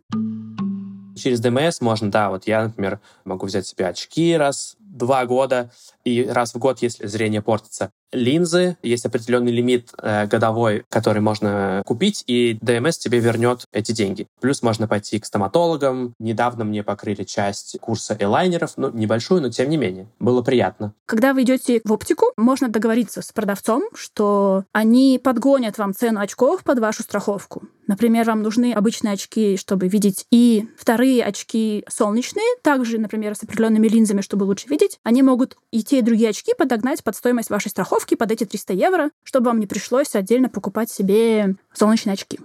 [1.16, 5.72] Через ДМС можно, да, вот я, например, могу взять себе очки раз два года,
[6.04, 7.92] и раз в год, если зрение портится.
[8.12, 14.28] Линзы, есть определенный лимит э, годовой, который можно купить, и ДМС тебе вернет эти деньги.
[14.40, 16.14] Плюс можно пойти к стоматологам.
[16.20, 20.08] Недавно мне покрыли часть курса элайнеров, ну, небольшую, но тем не менее.
[20.20, 20.94] Было приятно.
[21.06, 26.64] Когда вы идете в оптику, можно договориться с продавцом, что они подгонят вам цену очков
[26.64, 27.64] под вашу страховку.
[27.88, 33.88] Например, вам нужны обычные очки, чтобы видеть, и вторые очки солнечные, также, например, с определенными
[33.88, 35.00] линзами, чтобы лучше видеть.
[35.04, 38.74] Они могут идти те и другие очки подогнать под стоимость вашей страховки, под эти 300
[38.74, 42.40] евро, чтобы вам не пришлось отдельно покупать себе солнечные очки.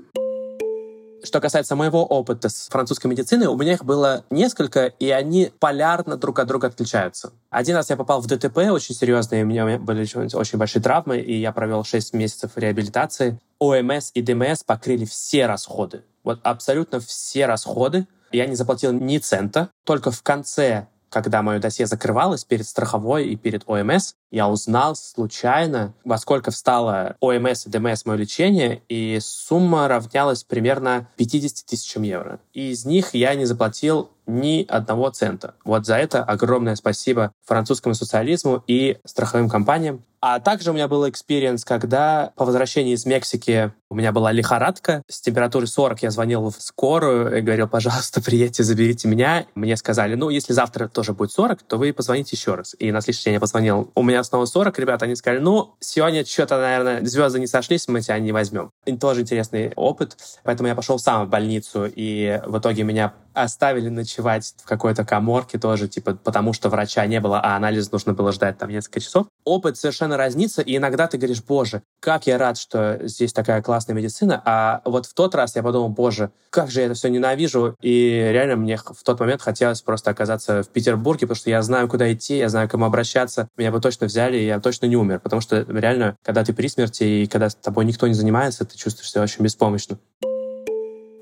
[1.22, 6.16] Что касается моего опыта с французской медициной, у меня их было несколько, и они полярно
[6.16, 7.32] друг от друга отличаются.
[7.50, 10.02] Один раз я попал в ДТП очень серьезные, у меня были
[10.34, 13.38] очень большие травмы, и я провел 6 месяцев реабилитации.
[13.58, 16.04] ОМС и ДМС покрыли все расходы.
[16.24, 18.06] Вот абсолютно все расходы.
[18.32, 19.68] Я не заплатил ни цента.
[19.84, 25.92] Только в конце когда мое досье закрывалось перед страховой и перед ОМС, я узнал случайно,
[26.04, 32.40] во сколько встало ОМС и ДМС мое лечение, и сумма равнялась примерно 50 тысячам евро.
[32.54, 35.54] И из них я не заплатил ни одного цента.
[35.64, 40.04] Вот за это огромное спасибо французскому социализму и страховым компаниям.
[40.22, 45.02] А также у меня был experience, когда по возвращении из Мексики у меня была лихорадка
[45.08, 46.02] с температурой 40.
[46.02, 49.46] Я звонил в скорую и говорил, пожалуйста, приедьте, заберите меня.
[49.54, 52.76] Мне сказали, ну, если завтра тоже будет 40, то вы позвоните еще раз.
[52.78, 53.90] И на следующий день я позвонил.
[53.94, 58.02] У меня снова 40, ребята, они сказали, ну, сегодня что-то, наверное, звезды не сошлись, мы
[58.02, 58.70] тебя не возьмем.
[58.84, 60.18] И тоже интересный опыт.
[60.44, 65.58] Поэтому я пошел сам в больницу, и в итоге меня оставили ночевать в какой-то коморке
[65.58, 69.26] тоже, типа, потому что врача не было, а анализ нужно было ждать там несколько часов.
[69.44, 73.94] Опыт совершенно разнится, и иногда ты говоришь, боже, как я рад, что здесь такая классная
[73.94, 77.76] медицина, а вот в тот раз я подумал, боже, как же я это все ненавижу,
[77.80, 81.88] и реально мне в тот момент хотелось просто оказаться в Петербурге, потому что я знаю,
[81.88, 84.96] куда идти, я знаю, к кому обращаться, меня бы точно взяли, и я точно не
[84.96, 88.64] умер, потому что реально, когда ты при смерти, и когда с тобой никто не занимается,
[88.64, 89.98] ты чувствуешь себя очень беспомощно.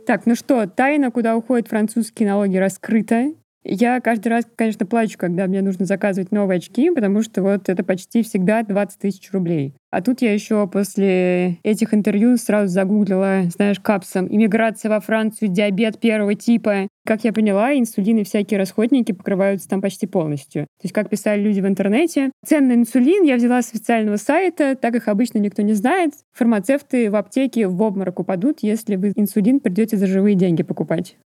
[0.09, 3.35] Так, ну что, тайна, куда уходят французские налоги, раскрыта.
[3.71, 7.85] Я каждый раз, конечно, плачу, когда мне нужно заказывать новые очки, потому что вот это
[7.85, 9.75] почти всегда 20 тысяч рублей.
[9.91, 15.99] А тут я еще после этих интервью сразу загуглила, знаешь, капсом «Иммиграция во Францию, диабет
[16.01, 16.89] первого типа».
[17.07, 20.63] Как я поняла, инсулин и всякие расходники покрываются там почти полностью.
[20.63, 24.77] То есть, как писали люди в интернете, цены на инсулин я взяла с официального сайта,
[24.77, 26.13] так их обычно никто не знает.
[26.33, 31.17] Фармацевты в аптеке в обморок упадут, если вы инсулин придете за живые деньги покупать.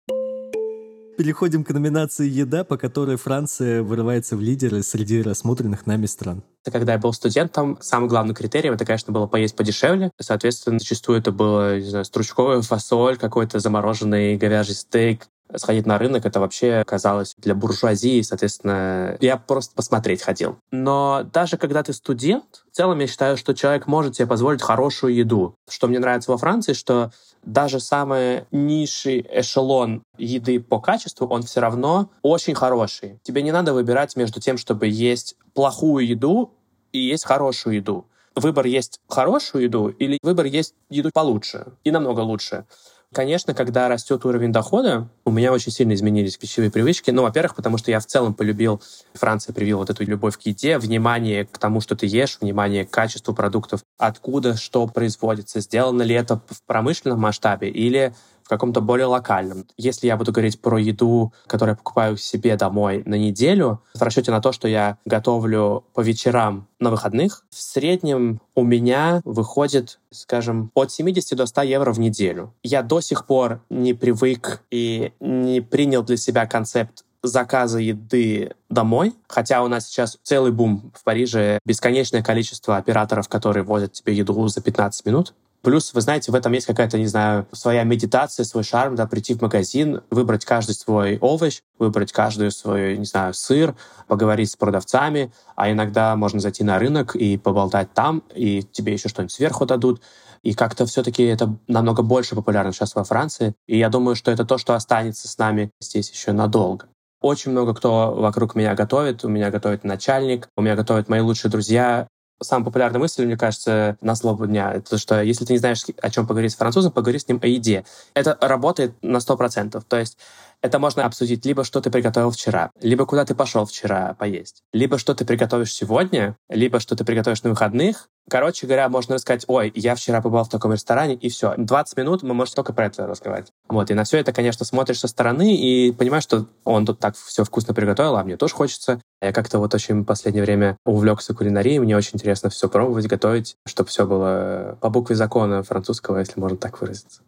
[1.17, 6.43] Переходим к номинации «Еда», по которой Франция вырывается в лидеры среди рассмотренных нами стран.
[6.65, 10.11] Когда я был студентом, самый главный критерий, это, конечно, было поесть подешевле.
[10.19, 16.25] Соответственно, зачастую это было, не знаю, стручковая фасоль, какой-то замороженный говяжий стейк, сходить на рынок,
[16.25, 20.57] это вообще казалось для буржуазии, соответственно, я просто посмотреть ходил.
[20.71, 25.15] Но даже когда ты студент, в целом я считаю, что человек может себе позволить хорошую
[25.15, 25.55] еду.
[25.69, 31.61] Что мне нравится во Франции, что даже самый низший эшелон еды по качеству, он все
[31.61, 33.19] равно очень хороший.
[33.23, 36.55] Тебе не надо выбирать между тем, чтобы есть плохую еду
[36.93, 38.07] и есть хорошую еду.
[38.35, 42.65] Выбор есть хорошую еду или выбор есть еду получше и намного лучше.
[43.13, 47.11] Конечно, когда растет уровень дохода, у меня очень сильно изменились пищевые привычки.
[47.11, 48.81] Ну, во-первых, потому что я в целом полюбил,
[49.13, 52.91] Франция привила вот эту любовь к еде, внимание к тому, что ты ешь, внимание к
[52.91, 58.15] качеству продуктов, откуда что производится, сделано ли это в промышленном масштабе или
[58.53, 59.67] каком-то более локальном.
[59.77, 64.31] Если я буду говорить про еду, которую я покупаю себе домой на неделю, в расчете
[64.31, 70.71] на то, что я готовлю по вечерам на выходных, в среднем у меня выходит, скажем,
[70.75, 72.53] от 70 до 100 евро в неделю.
[72.63, 79.15] Я до сих пор не привык и не принял для себя концепт заказа еды домой,
[79.29, 84.49] хотя у нас сейчас целый бум в Париже, бесконечное количество операторов, которые возят тебе еду
[84.49, 85.35] за 15 минут.
[85.63, 89.35] Плюс, вы знаете, в этом есть какая-то, не знаю, своя медитация, свой шарм, да, прийти
[89.35, 93.77] в магазин, выбрать каждый свой овощ, выбрать каждую свой, не знаю, сыр,
[94.09, 99.09] поговорить с продавцами, а иногда можно зайти на рынок и поболтать там, и тебе еще
[99.09, 100.03] что-нибудь сверху дадут.
[100.43, 103.55] И как-то все-таки это намного больше популярно сейчас во Франции.
[103.69, 106.87] И я думаю, что это то, что останется с нами здесь еще надолго.
[107.21, 109.25] Очень много кто вокруг меня готовит.
[109.25, 112.09] У меня готовит начальник, у меня готовят мои лучшие друзья
[112.43, 116.11] самая популярная мысль, мне кажется, на злобу дня, это что если ты не знаешь, о
[116.11, 117.85] чем поговорить с французом, поговори с ним о еде.
[118.15, 119.83] Это работает на 100%.
[119.89, 120.19] То есть
[120.63, 124.97] это можно обсудить либо что ты приготовил вчера, либо куда ты пошел вчера поесть, либо
[124.97, 128.09] что ты приготовишь сегодня, либо что ты приготовишь на выходных.
[128.31, 131.55] Короче говоря, можно рассказать, ой, я вчера побывал в таком ресторане, и все.
[131.57, 133.51] 20 минут мы можем только про это разговаривать.
[133.69, 137.17] Вот, и на все это, конечно, смотришь со стороны и понимаешь, что он тут так
[137.17, 139.01] все вкусно приготовил, а мне тоже хочется.
[139.21, 143.57] Я как-то вот очень в последнее время увлекся кулинарией, мне очень интересно все пробовать, готовить,
[143.67, 147.23] чтобы все было по букве закона французского, если можно так выразиться.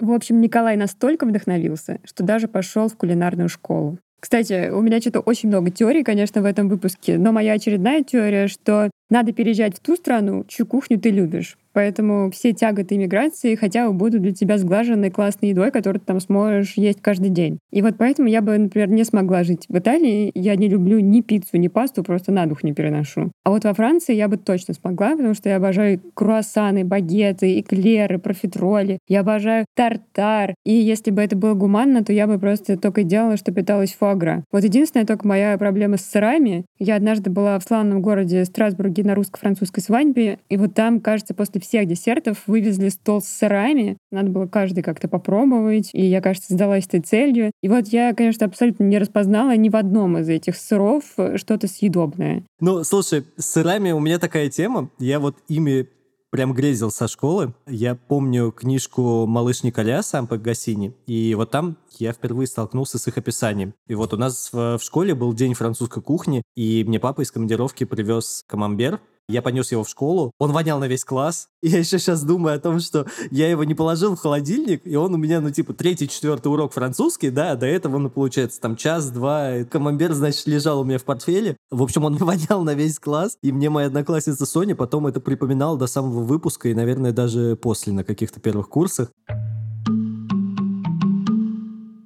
[0.00, 3.98] В общем, Николай настолько вдохновился, что даже пошел в кулинарную школу.
[4.20, 8.48] Кстати, у меня что-то очень много теорий, конечно, в этом выпуске, но моя очередная теория,
[8.48, 11.56] что надо переезжать в ту страну, чью кухню ты любишь.
[11.72, 16.18] Поэтому все тяготы иммиграции хотя бы будут для тебя сглажены классной едой, которую ты там
[16.18, 17.58] сможешь есть каждый день.
[17.70, 20.32] И вот поэтому я бы, например, не смогла жить в Италии.
[20.34, 23.30] Я не люблю ни пиццу, ни пасту, просто на дух не переношу.
[23.44, 28.18] А вот во Франции я бы точно смогла, потому что я обожаю круассаны, багеты, эклеры,
[28.18, 28.98] профитроли.
[29.06, 30.54] Я обожаю тартар.
[30.64, 34.42] И если бы это было гуманно, то я бы просто только делала, что питалась фуагра.
[34.50, 36.64] Вот единственная только моя проблема с сырами.
[36.80, 41.60] Я однажды была в славном городе Страсбурге на русско-французской свадьбе, и вот там, кажется, после
[41.60, 43.96] всех десертов вывезли стол с сырами.
[44.10, 45.90] Надо было каждый как-то попробовать.
[45.92, 47.50] И я, кажется, сдалась этой целью.
[47.62, 51.04] И вот я, конечно, абсолютно не распознала ни в одном из этих сыров
[51.36, 52.44] что-то съедобное.
[52.60, 54.90] Ну, слушай, с сырами у меня такая тема.
[54.98, 55.88] Я вот ими
[56.30, 57.54] прям грезил со школы.
[57.66, 63.18] Я помню книжку «Малыш Николя» Сампа Гассини, и вот там я впервые столкнулся с их
[63.18, 63.74] описанием.
[63.86, 67.84] И вот у нас в, школе был день французской кухни, и мне папа из командировки
[67.84, 71.48] привез камамбер, я понес его в школу, он вонял на весь класс.
[71.62, 75.12] Я еще сейчас думаю о том, что я его не положил в холодильник, и он
[75.12, 79.64] у меня, ну, типа, третий, четвертый урок французский, да, до этого, ну, получается, там час-два,
[79.64, 81.56] камамбер, значит, лежал у меня в портфеле.
[81.70, 85.76] В общем, он вонял на весь класс, и мне моя одноклассница Соня потом это припоминала
[85.76, 89.10] до самого выпуска, и, наверное, даже после, на каких-то первых курсах.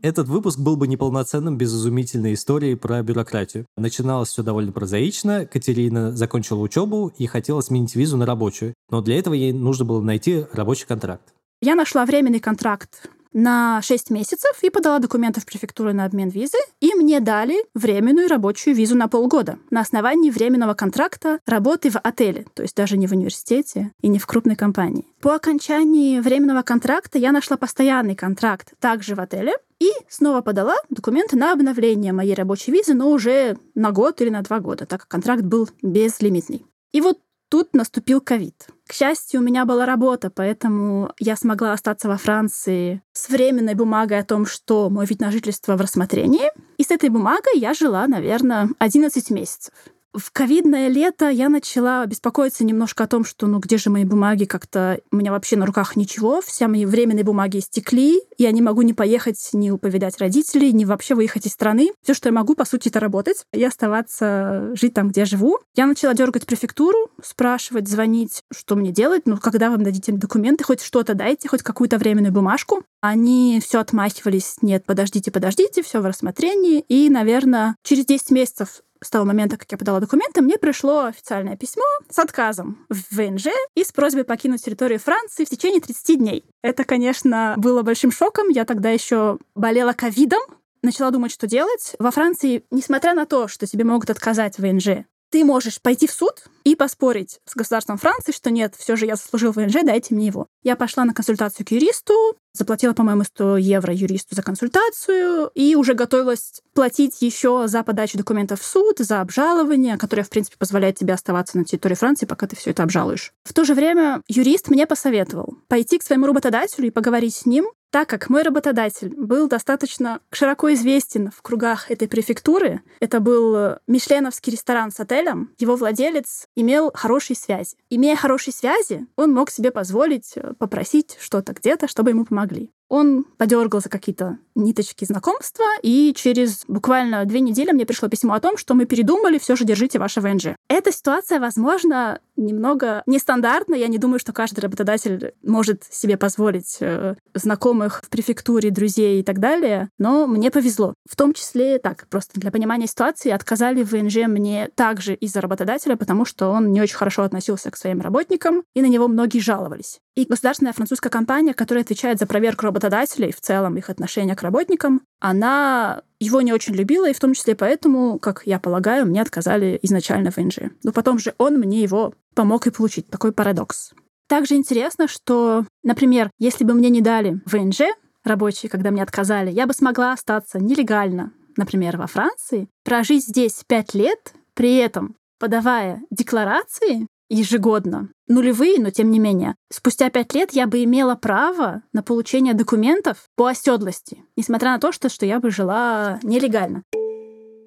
[0.02, 3.66] Этот выпуск был бы неполноценным без изумительной истории про бюрократию.
[3.76, 5.46] Начиналось все довольно прозаично.
[5.46, 8.74] Катерина закончила учебу и хотела сменить визу на рабочую.
[8.90, 11.32] Но для этого ей нужно было найти рабочий контракт.
[11.60, 16.58] Я нашла временный контракт на 6 месяцев и подала документы в префектуру на обмен визы,
[16.80, 22.46] и мне дали временную рабочую визу на полгода на основании временного контракта работы в отеле,
[22.54, 25.06] то есть даже не в университете и не в крупной компании.
[25.20, 31.36] По окончании временного контракта я нашла постоянный контракт также в отеле, и снова подала документы
[31.36, 35.08] на обновление моей рабочей визы, но уже на год или на два года, так как
[35.08, 36.64] контракт был безлимитный.
[36.92, 37.18] И вот
[37.52, 38.66] тут наступил ковид.
[38.86, 44.20] К счастью, у меня была работа, поэтому я смогла остаться во Франции с временной бумагой
[44.20, 46.50] о том, что мой вид на жительство в рассмотрении.
[46.78, 49.74] И с этой бумагой я жила, наверное, 11 месяцев.
[50.14, 54.44] В ковидное лето я начала беспокоиться немножко о том, что ну где же мои бумаги,
[54.44, 58.82] как-то у меня вообще на руках ничего, все мои временные бумаги истекли, я не могу
[58.82, 61.92] ни поехать, ни уповидать родителей, ни вообще выехать из страны.
[62.02, 65.60] Все, что я могу, по сути, это работать и оставаться, жить там, где живу.
[65.74, 70.82] Я начала дергать префектуру, спрашивать, звонить, что мне делать, ну когда вам дадите документы, хоть
[70.82, 72.84] что-то дайте, хоть какую-то временную бумажку.
[73.00, 76.84] Они все отмахивались, нет, подождите, подождите, все в рассмотрении.
[76.88, 81.56] И, наверное, через 10 месяцев с того момента, как я подала документы, мне пришло официальное
[81.56, 86.44] письмо с отказом в ВНЖ и с просьбой покинуть территорию Франции в течение 30 дней.
[86.62, 88.48] Это, конечно, было большим шоком.
[88.48, 90.40] Я тогда еще болела ковидом,
[90.82, 91.94] начала думать, что делать.
[91.98, 96.12] Во Франции, несмотря на то, что тебе могут отказать в ВНЖ, ты можешь пойти в
[96.12, 100.26] суд и поспорить с государством Франции, что нет, все же я заслужил ВНЖ, дайте мне
[100.26, 100.46] его.
[100.62, 102.14] Я пошла на консультацию к юристу,
[102.52, 108.60] заплатила, по-моему, 100 евро юристу за консультацию и уже готовилась платить еще за подачу документов
[108.60, 112.54] в суд, за обжалование, которое, в принципе, позволяет тебе оставаться на территории Франции, пока ты
[112.54, 113.32] все это обжалуешь.
[113.44, 117.66] В то же время юрист мне посоветовал пойти к своему работодателю и поговорить с ним
[117.92, 124.52] так как мой работодатель был достаточно широко известен в кругах этой префектуры, это был мишленовский
[124.52, 127.76] ресторан с отелем, его владелец имел хорошие связи.
[127.90, 132.70] Имея хорошие связи, он мог себе позволить э, попросить что-то где-то, чтобы ему помогли.
[132.92, 138.40] Он подергал за какие-то ниточки знакомства, и через буквально две недели мне пришло письмо о
[138.40, 140.48] том, что мы передумали, все же держите ваше ВНЖ.
[140.68, 143.76] Эта ситуация, возможно, немного нестандартна.
[143.76, 149.22] Я не думаю, что каждый работодатель может себе позволить э, знакомых в префектуре, друзей и
[149.22, 150.92] так далее, но мне повезло.
[151.08, 155.96] В том числе, так, просто для понимания ситуации, отказали в ВНЖ мне также из-за работодателя,
[155.96, 159.98] потому что он не очень хорошо относился к своим работникам, и на него многие жаловались.
[160.14, 165.02] И государственная французская компания, которая отвечает за проверку работодателей, в целом их отношения к работникам,
[165.20, 169.78] она его не очень любила, и в том числе поэтому, как я полагаю, мне отказали
[169.82, 170.58] изначально в НЖ.
[170.82, 173.08] Но потом же он мне его помог и получить.
[173.08, 173.92] Такой парадокс.
[174.28, 177.82] Также интересно, что, например, если бы мне не дали ВНЖ
[178.24, 183.94] рабочие, когда мне отказали, я бы смогла остаться нелегально, например, во Франции, прожить здесь пять
[183.94, 188.10] лет, при этом подавая декларации ежегодно.
[188.28, 189.56] Нулевые, но тем не менее.
[189.70, 194.92] Спустя пять лет я бы имела право на получение документов по оседлости, несмотря на то,
[194.92, 196.82] что, что я бы жила нелегально.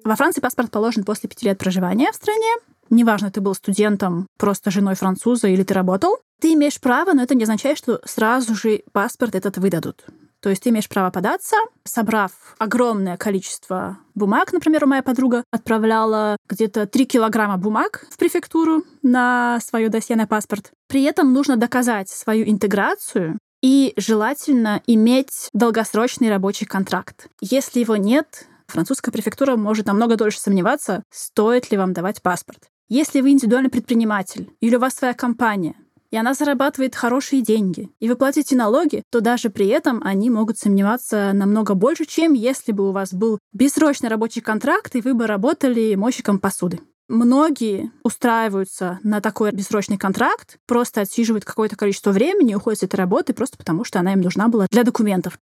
[0.04, 2.48] Во Франции паспорт положен после пяти лет проживания в стране.
[2.90, 6.18] Неважно, ты был студентом, просто женой француза или ты работал.
[6.40, 10.04] Ты имеешь право, но это не означает, что сразу же паспорт этот выдадут.
[10.46, 14.52] То есть ты имеешь право податься, собрав огромное количество бумаг.
[14.52, 20.70] Например, моя подруга отправляла где-то 3 килограмма бумаг в префектуру на свое досье на паспорт.
[20.86, 27.26] При этом нужно доказать свою интеграцию и желательно иметь долгосрочный рабочий контракт.
[27.40, 32.68] Если его нет, французская префектура может намного дольше сомневаться, стоит ли вам давать паспорт.
[32.88, 35.74] Если вы индивидуальный предприниматель или у вас своя компания,
[36.16, 40.56] и она зарабатывает хорошие деньги, и вы платите налоги, то даже при этом они могут
[40.56, 45.26] сомневаться намного больше, чем если бы у вас был бессрочный рабочий контракт, и вы бы
[45.26, 46.80] работали мойщиком посуды.
[47.08, 53.34] Многие устраиваются на такой бессрочный контракт, просто отсиживают какое-то количество времени, уходят с этой работы
[53.34, 55.38] просто потому, что она им нужна была для документов.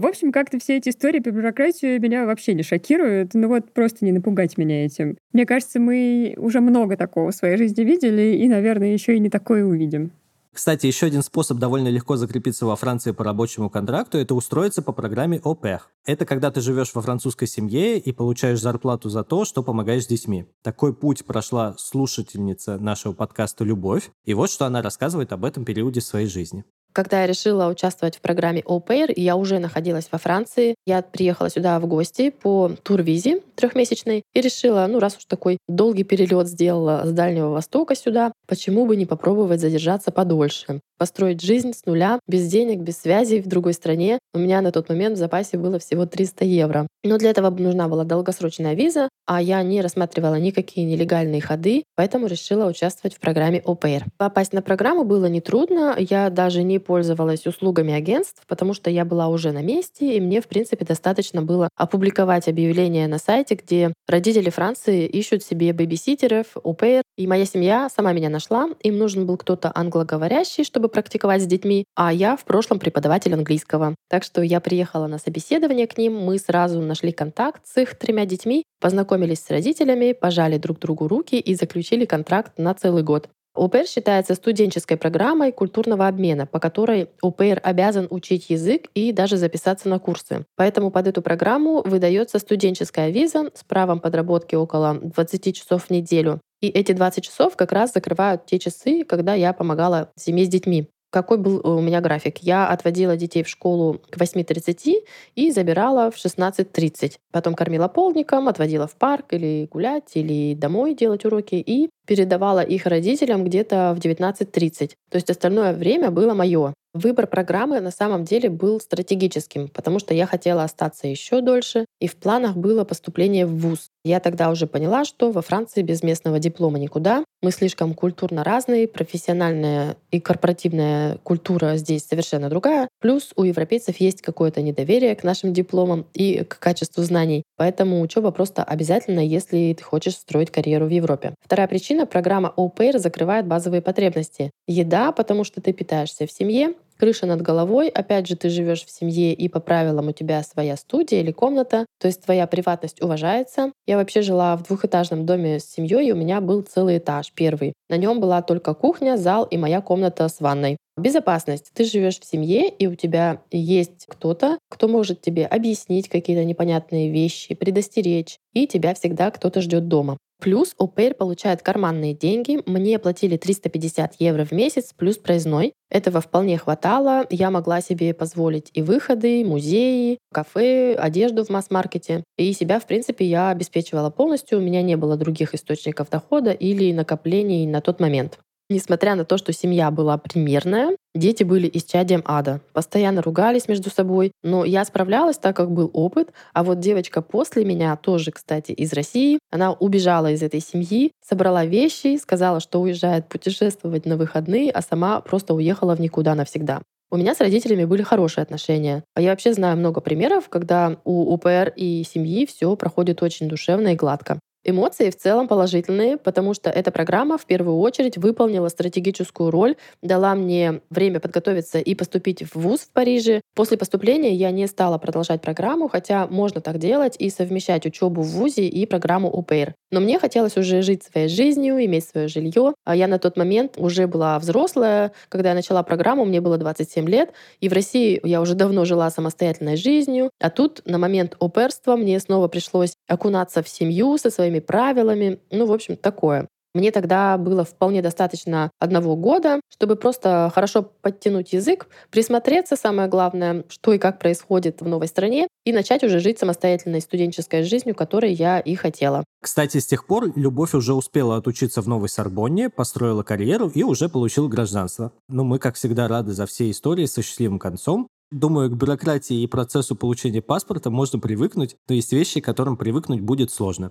[0.00, 3.34] В общем, как-то все эти истории про бюрократию меня вообще не шокируют.
[3.34, 5.18] Ну вот просто не напугать меня этим.
[5.34, 9.28] Мне кажется, мы уже много такого в своей жизни видели, и, наверное, еще и не
[9.28, 10.12] такое увидим.
[10.54, 14.92] Кстати, еще один способ довольно легко закрепиться во Франции по рабочему контракту– это устроиться по
[14.92, 15.82] программе ОПЕР.
[16.06, 20.08] Это когда ты живешь во французской семье и получаешь зарплату за то, что помогаешь с
[20.08, 20.46] детьми.
[20.62, 26.00] Такой путь прошла слушательница нашего подкаста «Любовь», и вот что она рассказывает об этом периоде
[26.00, 26.64] своей жизни.
[26.92, 30.74] Когда я решила участвовать в программе Au Pair, я уже находилась во Франции.
[30.86, 36.04] Я приехала сюда в гости по турвизе трехмесячной и решила, ну раз уж такой долгий
[36.04, 41.86] перелет сделала с Дальнего Востока сюда, почему бы не попробовать задержаться подольше построить жизнь с
[41.86, 44.18] нуля, без денег, без связей в другой стране.
[44.34, 46.86] У меня на тот момент в запасе было всего 300 евро.
[47.02, 52.26] Но для этого нужна была долгосрочная виза, а я не рассматривала никакие нелегальные ходы, поэтому
[52.26, 54.04] решила участвовать в программе ОПР.
[54.18, 59.28] Попасть на программу было нетрудно, я даже не пользовалась услугами агентств, потому что я была
[59.28, 64.50] уже на месте, и мне, в принципе, достаточно было опубликовать объявление на сайте, где родители
[64.50, 68.68] Франции ищут себе бэбиситеров, ОПР, и моя семья сама меня нашла.
[68.82, 73.94] Им нужен был кто-то англоговорящий, чтобы практиковать с детьми, а я в прошлом преподаватель английского.
[74.08, 78.24] Так что я приехала на собеседование к ним, мы сразу нашли контакт с их тремя
[78.26, 83.28] детьми, познакомились с родителями, пожали друг другу руки и заключили контракт на целый год.
[83.60, 89.86] ОПР считается студенческой программой культурного обмена, по которой ОПР обязан учить язык и даже записаться
[89.90, 90.46] на курсы.
[90.56, 96.40] Поэтому под эту программу выдается студенческая виза с правом подработки около 20 часов в неделю.
[96.62, 100.88] И эти 20 часов как раз закрывают те часы, когда я помогала семье с детьми.
[101.10, 102.38] Какой был у меня график?
[102.38, 105.04] Я отводила детей в школу к 8.30
[105.34, 107.14] и забирала в 16.30.
[107.32, 112.86] Потом кормила полником, отводила в парк или гулять, или домой делать уроки и передавала их
[112.86, 114.92] родителям где-то в 19.30.
[115.10, 116.74] То есть остальное время было мое.
[116.92, 122.08] Выбор программы на самом деле был стратегическим, потому что я хотела остаться еще дольше, и
[122.08, 123.90] в планах было поступление в ВУЗ.
[124.04, 127.24] Я тогда уже поняла, что во Франции без местного диплома никуда.
[127.42, 132.88] Мы слишком культурно разные, профессиональная и корпоративная культура здесь совершенно другая.
[133.00, 137.42] Плюс у европейцев есть какое-то недоверие к нашим дипломам и к качеству знаний.
[137.56, 141.34] Поэтому учеба просто обязательно, если ты хочешь строить карьеру в Европе.
[141.44, 144.50] Вторая причина— программа Au закрывает базовые потребности.
[144.66, 148.90] Еда, потому что ты питаешься в семье, крыша над головой, опять же, ты живешь в
[148.90, 153.72] семье, и по правилам у тебя своя студия или комната, то есть твоя приватность уважается.
[153.86, 157.72] Я вообще жила в двухэтажном доме с семьей, и у меня был целый этаж, первый.
[157.88, 160.76] На нем была только кухня, зал и моя комната с ванной.
[161.00, 161.70] Безопасность.
[161.74, 167.10] Ты живешь в семье, и у тебя есть кто-то, кто может тебе объяснить какие-то непонятные
[167.10, 170.18] вещи, предостеречь, и тебя всегда кто-то ждет дома.
[170.40, 172.60] Плюс ОПЕР получает карманные деньги.
[172.64, 175.74] Мне платили 350 евро в месяц плюс проездной.
[175.90, 177.26] Этого вполне хватало.
[177.28, 182.24] Я могла себе позволить и выходы, музеи, кафе, одежду в масс-маркете.
[182.38, 184.58] И себя, в принципе, я обеспечивала полностью.
[184.58, 188.38] У меня не было других источников дохода или накоплений на тот момент.
[188.70, 192.60] Несмотря на то, что семья была примерная, дети были исчадием ада.
[192.72, 196.32] Постоянно ругались между собой, но я справлялась, так как был опыт.
[196.54, 201.64] А вот девочка после меня, тоже, кстати, из России, она убежала из этой семьи, собрала
[201.64, 206.80] вещи, сказала, что уезжает путешествовать на выходные, а сама просто уехала в никуда навсегда.
[207.10, 209.02] У меня с родителями были хорошие отношения.
[209.16, 213.94] А я вообще знаю много примеров, когда у УПР и семьи все проходит очень душевно
[213.94, 214.38] и гладко.
[214.62, 220.34] Эмоции в целом положительные, потому что эта программа в первую очередь выполнила стратегическую роль, дала
[220.34, 223.40] мне время подготовиться и поступить в ВУЗ в Париже.
[223.54, 228.28] После поступления я не стала продолжать программу, хотя можно так делать и совмещать учебу в
[228.28, 229.74] ВУЗе и программу УПР.
[229.90, 232.74] Но мне хотелось уже жить своей жизнью, иметь свое жилье.
[232.84, 235.12] А я на тот момент уже была взрослая.
[235.28, 237.32] Когда я начала программу, мне было 27 лет.
[237.60, 240.30] И в России я уже давно жила самостоятельной жизнью.
[240.38, 245.40] А тут на момент оперства мне снова пришлось окунаться в семью со своими правилами.
[245.50, 246.46] Ну, в общем, такое.
[246.72, 253.64] Мне тогда было вполне достаточно одного года, чтобы просто хорошо подтянуть язык, присмотреться, самое главное,
[253.68, 258.32] что и как происходит в новой стране, и начать уже жить самостоятельной студенческой жизнью, которой
[258.32, 259.24] я и хотела.
[259.42, 264.08] Кстати, с тех пор Любовь уже успела отучиться в Новой Сорбонне, построила карьеру и уже
[264.08, 265.12] получила гражданство.
[265.28, 268.06] Но мы, как всегда, рады за все истории со счастливым концом.
[268.30, 273.20] Думаю, к бюрократии и процессу получения паспорта можно привыкнуть, но есть вещи, к которым привыкнуть
[273.20, 273.90] будет сложно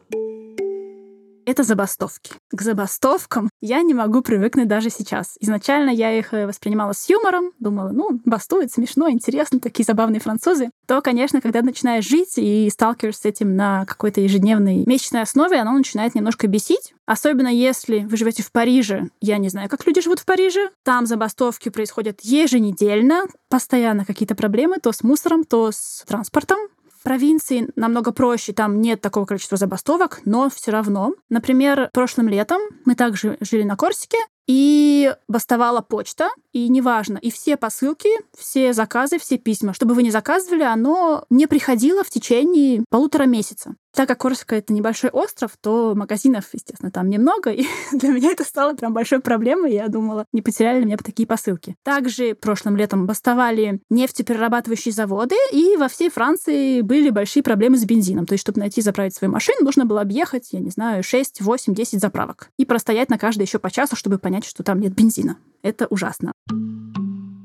[1.49, 2.33] это забастовки.
[2.51, 5.35] К забастовкам я не могу привыкнуть даже сейчас.
[5.39, 10.69] Изначально я их э, воспринимала с юмором, думала, ну, бастует, смешно, интересно, такие забавные французы.
[10.87, 15.73] То, конечно, когда начинаешь жить и сталкиваешься с этим на какой-то ежедневной месячной основе, оно
[15.73, 16.93] начинает немножко бесить.
[17.05, 19.09] Особенно если вы живете в Париже.
[19.19, 20.69] Я не знаю, как люди живут в Париже.
[20.83, 26.59] Там забастовки происходят еженедельно, постоянно какие-то проблемы то с мусором, то с транспортом
[27.03, 31.13] провинции намного проще, там нет такого количества забастовок, но все равно.
[31.29, 34.17] Например, прошлым летом мы также жили на Корсике,
[34.49, 40.09] и бастовала почта, и неважно, и все посылки, все заказы, все письма, чтобы вы не
[40.09, 43.75] заказывали, оно не приходило в течение полутора месяца.
[43.93, 48.43] Так как Корсика— это небольшой остров, то магазинов, естественно, там немного, и для меня это
[48.43, 49.73] стало прям большой проблемой.
[49.73, 51.75] Я думала, не потеряли ли меня такие посылки.
[51.83, 58.25] Также прошлым летом бастовали нефтеперерабатывающие заводы, и во всей Франции были большие проблемы с бензином.
[58.25, 61.73] То есть, чтобы найти заправить свою машину, нужно было объехать, я не знаю, 6, 8,
[61.73, 62.51] 10 заправок.
[62.57, 65.37] И простоять на каждой еще по часу, чтобы понять, что там нет бензина.
[65.61, 66.31] Это ужасно.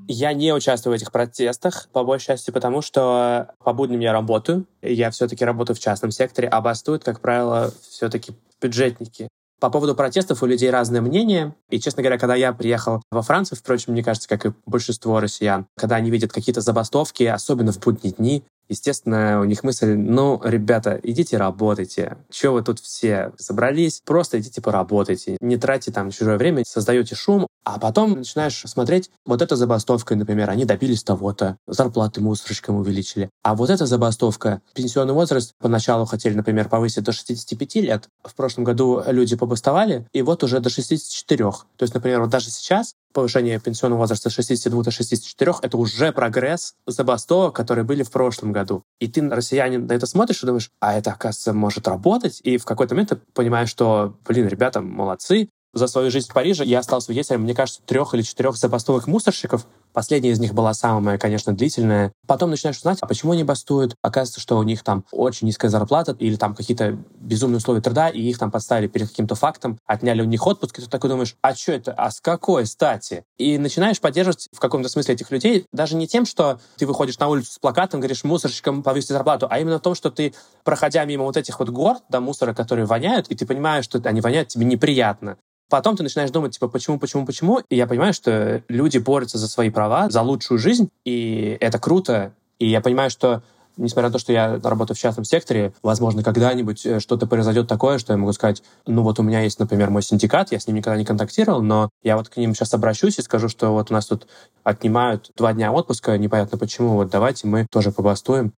[0.07, 4.67] Я не участвую в этих протестах, по большей части потому, что по будням я работаю.
[4.83, 9.29] Я все-таки работаю в частном секторе, а бастуют, как правило, все-таки бюджетники.
[9.61, 11.55] По поводу протестов у людей разное мнение.
[11.71, 15.67] И, честно говоря, когда я приехал во Францию, впрочем, мне кажется, как и большинство россиян,
[15.77, 20.99] когда они видят какие-то забастовки, особенно в будние дни, Естественно, у них мысль, ну, ребята,
[21.03, 22.17] идите работайте.
[22.31, 24.01] Чего вы тут все собрались?
[24.05, 25.37] Просто идите поработайте.
[25.41, 30.51] Не тратьте там чужое время, создаете шум, а потом начинаешь смотреть, вот эта забастовка, например,
[30.51, 33.31] они добились того-то, зарплаты мусорщикам увеличили.
[33.43, 38.09] А вот эта забастовка, пенсионный возраст поначалу хотели, например, повысить до 65 лет.
[38.23, 41.51] В прошлом году люди побастовали, и вот уже до 64.
[41.51, 46.13] То есть, например, вот даже сейчас повышение пенсионного возраста с 62 до 64— это уже
[46.13, 48.85] прогресс забастовок, которые были в прошлом году.
[49.01, 52.41] И ты, россиянин, на это смотришь и думаешь, а это, оказывается, может работать.
[52.43, 56.65] И в какой-то момент ты понимаешь, что, блин, ребята молодцы, за свою жизнь в Париже
[56.65, 59.67] я стал свидетелем, мне кажется, трех или четырех забастовых мусорщиков.
[59.95, 62.13] Последняя из них была самая, конечно, длительная.
[62.27, 63.95] Потом начинаешь узнать, а почему они бастуют.
[64.03, 68.21] Оказывается, что у них там очень низкая зарплата или там какие-то безумные условия труда, и
[68.21, 71.55] их там подставили перед каким-то фактом, отняли у них отпуск, и ты такой думаешь, а
[71.55, 73.23] что это, а с какой стати?
[73.39, 77.29] И начинаешь поддерживать в каком-то смысле этих людей даже не тем, что ты выходишь на
[77.29, 80.35] улицу с плакатом, говоришь мусорщикам повысить зарплату, а именно в том, что ты,
[80.65, 84.21] проходя мимо вот этих вот гор, да, мусора, которые воняют, и ты понимаешь, что они
[84.21, 85.37] воняют, тебе неприятно.
[85.71, 87.61] Потом ты начинаешь думать, типа, почему, почему, почему?
[87.71, 92.33] И я понимаю, что люди борются за свои права, за лучшую жизнь, и это круто.
[92.59, 93.43] И я понимаю, что
[93.77, 97.99] несмотря на то, что я работаю в частном секторе, возможно, когда-нибудь э, что-то произойдет такое,
[97.99, 100.77] что я могу сказать, ну вот у меня есть, например, мой синдикат, я с ним
[100.77, 103.95] никогда не контактировал, но я вот к ним сейчас обращусь и скажу, что вот у
[103.95, 104.27] нас тут
[104.63, 108.53] отнимают два дня отпуска, непонятно почему, вот давайте мы тоже побастуем.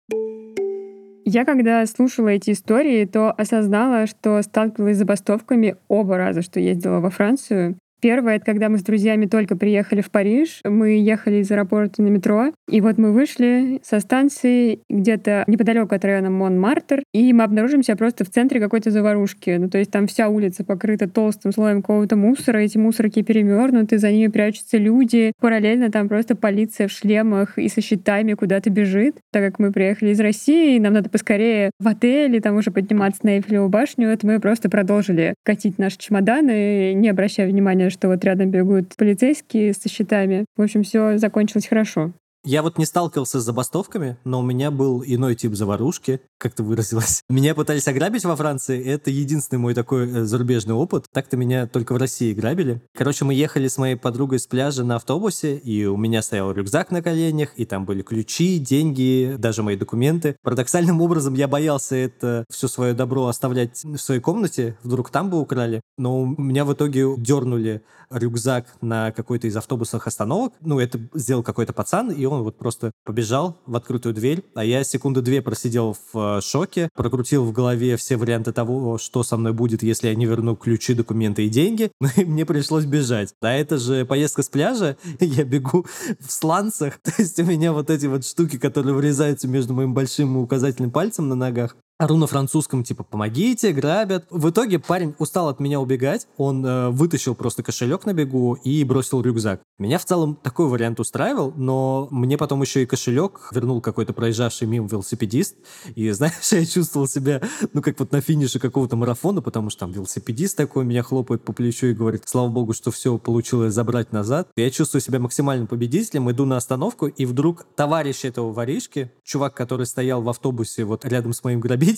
[1.27, 7.01] Я когда слушала эти истории, то осознала, что сталкивалась с забастовками оба раза, что ездила
[7.01, 7.79] во Францию.
[8.05, 10.61] Первое, это когда мы с друзьями только приехали в Париж.
[10.63, 16.05] Мы ехали из аэропорта на метро, и вот мы вышли со станции где-то неподалеку от
[16.05, 19.57] района Монмартр, и мы обнаружим себя просто в центре какой-то заварушки.
[19.59, 24.13] Ну, то есть там вся улица покрыта толстым слоем какого-то мусора, эти мусорки перевернуты, за
[24.13, 25.33] ними прячутся люди.
[25.41, 29.17] Параллельно там просто полиция в шлемах и со щитами куда-то бежит.
[29.33, 33.25] Так как мы приехали из России, нам надо поскорее в отель, и там уже подниматься
[33.25, 38.23] на Эйфелеву башню, это мы просто продолжили катить наши чемоданы, не обращая внимания, что вот
[38.25, 40.45] рядом бегут полицейские со щитами.
[40.57, 42.13] В общем, все закончилось хорошо.
[42.47, 46.63] Я вот не сталкивался с забастовками, но у меня был иной тип заварушки, как ты
[46.63, 47.23] выразилась.
[47.31, 51.07] Меня пытались ограбить во Франции, это единственный мой такой э, зарубежный опыт.
[51.11, 52.83] Так-то меня только в России грабили.
[52.95, 56.91] Короче, мы ехали с моей подругой с пляжа на автобусе, и у меня стоял рюкзак
[56.91, 60.37] на коленях, и там были ключи, деньги, даже мои документы.
[60.43, 65.41] Парадоксальным образом я боялся это все свое добро оставлять в своей комнате, вдруг там бы
[65.41, 65.81] украли.
[65.97, 70.53] Но у меня в итоге дернули рюкзак на какой-то из автобусных остановок.
[70.61, 75.21] Ну, это сделал какой-то пацан, и вот просто побежал в открытую дверь, а я секунды
[75.21, 79.83] две просидел в э, шоке, прокрутил в голове все варианты того, что со мной будет,
[79.83, 83.35] если я не верну ключи, документы и деньги, ну и мне пришлось бежать.
[83.41, 85.87] А это же поездка с пляжа, я бегу
[86.21, 90.37] в сланцах, то есть у меня вот эти вот штуки, которые врезаются между моим большим
[90.37, 94.27] и указательным пальцем на ногах, ору на французском, типа, помогите, грабят.
[94.31, 98.85] В итоге парень устал от меня убегать, он э, вытащил просто кошелек на бегу и
[98.85, 99.61] бросил рюкзак.
[99.79, 104.69] Меня в целом такой вариант устраивал, но мне потом еще и кошелек вернул какой-то проезжавший
[104.69, 105.57] мимо велосипедист.
[105.95, 107.43] И знаешь, я чувствовал себя,
[107.73, 111.53] ну, как вот на финише какого-то марафона, потому что там велосипедист такой меня хлопает по
[111.53, 114.49] плечу и говорит, слава богу, что все получилось забрать назад.
[114.57, 119.87] Я чувствую себя максимальным победителем, иду на остановку, и вдруг товарищ этого воришки, чувак, который
[119.87, 121.94] стоял в автобусе вот рядом с моим грабителем,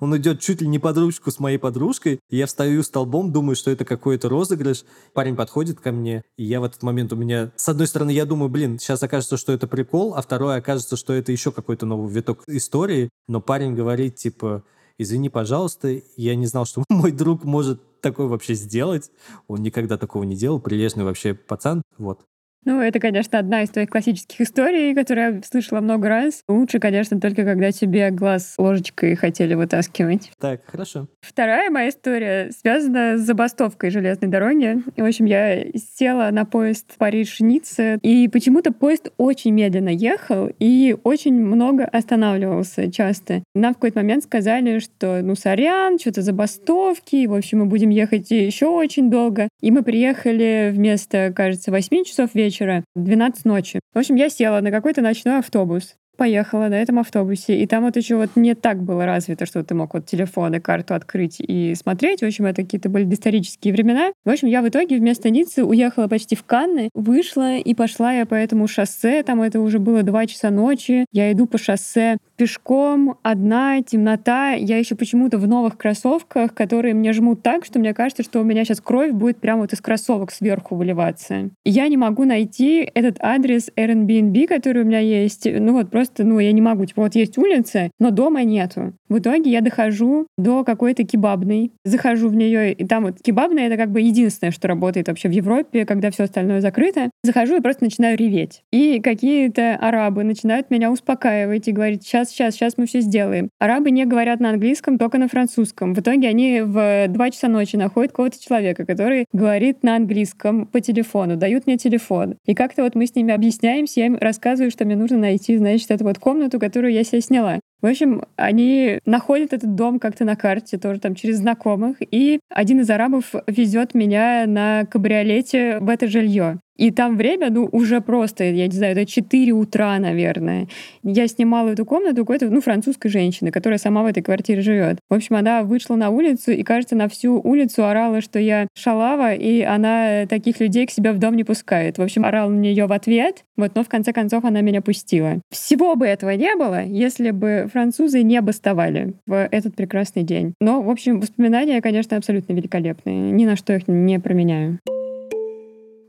[0.00, 3.70] он идет чуть ли не под ручку с моей подружкой, я встаю столбом, думаю, что
[3.70, 4.84] это какой-то розыгрыш.
[5.12, 7.52] Парень подходит ко мне, и я в этот момент у меня...
[7.56, 11.12] С одной стороны, я думаю, блин, сейчас окажется, что это прикол, а второе окажется, что
[11.12, 14.64] это еще какой-то новый виток истории, но парень говорит, типа,
[14.98, 19.10] извини, пожалуйста, я не знал, что мой друг может такое вообще сделать.
[19.48, 22.20] Он никогда такого не делал, прилежный вообще пацан, вот.
[22.64, 26.42] Ну, это, конечно, одна из твоих классических историй, которую я слышала много раз.
[26.46, 30.30] Лучше, конечно, только когда тебе глаз ложечкой хотели вытаскивать.
[30.38, 31.08] Так, хорошо.
[31.20, 34.82] Вторая моя история связана с забастовкой железной дороги.
[34.94, 35.64] И, в общем, я
[35.96, 43.42] села на поезд Париж-Ницца, и почему-то поезд очень медленно ехал и очень много останавливался часто.
[43.54, 48.30] Нам в какой-то момент сказали, что, ну, сорян, что-то забастовки, в общем, мы будем ехать
[48.30, 49.48] еще очень долго.
[49.60, 53.80] И мы приехали вместо, кажется, 8 часов вечера вечера, 12 ночи.
[53.94, 57.96] В общем, я села на какой-то ночной автобус поехала на этом автобусе, и там вот
[57.96, 61.74] еще вот не так было развито, что ты мог вот телефон и карту открыть и
[61.74, 62.20] смотреть.
[62.20, 64.12] В общем, это какие-то были исторические времена.
[64.24, 68.26] В общем, я в итоге вместо Ниццы уехала почти в Канны, вышла и пошла я
[68.26, 73.18] по этому шоссе, там это уже было 2 часа ночи, я иду по шоссе пешком,
[73.22, 78.24] одна, темнота, я еще почему-то в новых кроссовках, которые мне жмут так, что мне кажется,
[78.24, 81.50] что у меня сейчас кровь будет прямо вот из кроссовок сверху выливаться.
[81.64, 86.40] Я не могу найти этот адрес Airbnb, который у меня есть, ну вот просто ну,
[86.40, 86.84] я не могу.
[86.84, 88.92] Типа, вот есть улица, но дома нету.
[89.08, 93.76] В итоге я дохожу до какой-то кебабной, захожу в нее, и там вот кебабная— это
[93.76, 97.08] как бы единственное, что работает вообще в Европе, когда все остальное закрыто.
[97.22, 98.64] Захожу и просто начинаю реветь.
[98.72, 103.48] И какие-то арабы начинают меня успокаивать и говорить, сейчас, сейчас, сейчас мы все сделаем.
[103.58, 105.94] Арабы не говорят на английском, только на французском.
[105.94, 110.80] В итоге они в 2 часа ночи находят какого-то человека, который говорит на английском по
[110.80, 112.36] телефону, дают мне телефон.
[112.46, 115.90] И как-то вот мы с ними объясняемся, я им рассказываю, что мне нужно найти, значит,
[115.90, 117.60] эту вот комнату, которую я себе сняла.
[117.80, 122.80] В общем, они находят этот дом как-то на карте, тоже там через знакомых, и один
[122.80, 126.60] из арабов везет меня на кабриолете в это жилье.
[126.76, 130.68] И там время, ну, уже просто, я не знаю, это 4 утра, наверное.
[131.02, 134.98] Я снимала эту комнату какой-то, ну, французской женщины, которая сама в этой квартире живет.
[135.10, 139.34] В общем, она вышла на улицу и, кажется, на всю улицу орала, что я шалава,
[139.34, 141.98] и она таких людей к себе в дом не пускает.
[141.98, 145.40] В общем, орал на нее в ответ, вот, но в конце концов она меня пустила.
[145.50, 150.54] Всего бы этого не было, если бы французы не бастовали в этот прекрасный день.
[150.60, 153.30] Но, в общем, воспоминания, конечно, абсолютно великолепные.
[153.30, 154.78] Ни на что их не променяю.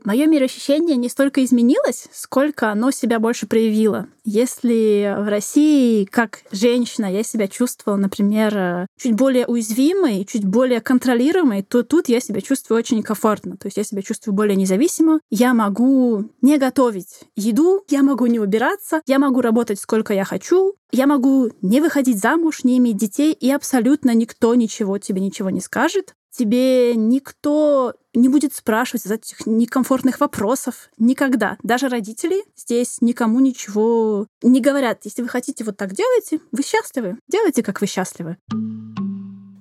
[0.04, 4.06] Мое мироощущение не столько изменилось, сколько оно себя больше проявило.
[4.26, 11.62] Если в России, как женщина, я себя чувствовала, например, чуть более уязвимой, чуть более контролируемой,
[11.62, 13.56] то тут я себя чувствую очень комфортно.
[13.56, 15.20] То есть я себя чувствую более независимо.
[15.30, 20.74] Я могу не готовить еду, я могу не убираться, я могу работать сколько я хочу,
[20.92, 25.62] я могу не выходить замуж, не иметь детей, и абсолютно никто ничего тебе ничего не
[25.62, 30.90] скажет тебе никто не будет спрашивать из этих некомфортных вопросов.
[30.98, 31.56] Никогда.
[31.62, 35.00] Даже родители здесь никому ничего не говорят.
[35.04, 37.18] Если вы хотите вот так делайте, вы счастливы.
[37.28, 38.36] Делайте, как вы счастливы.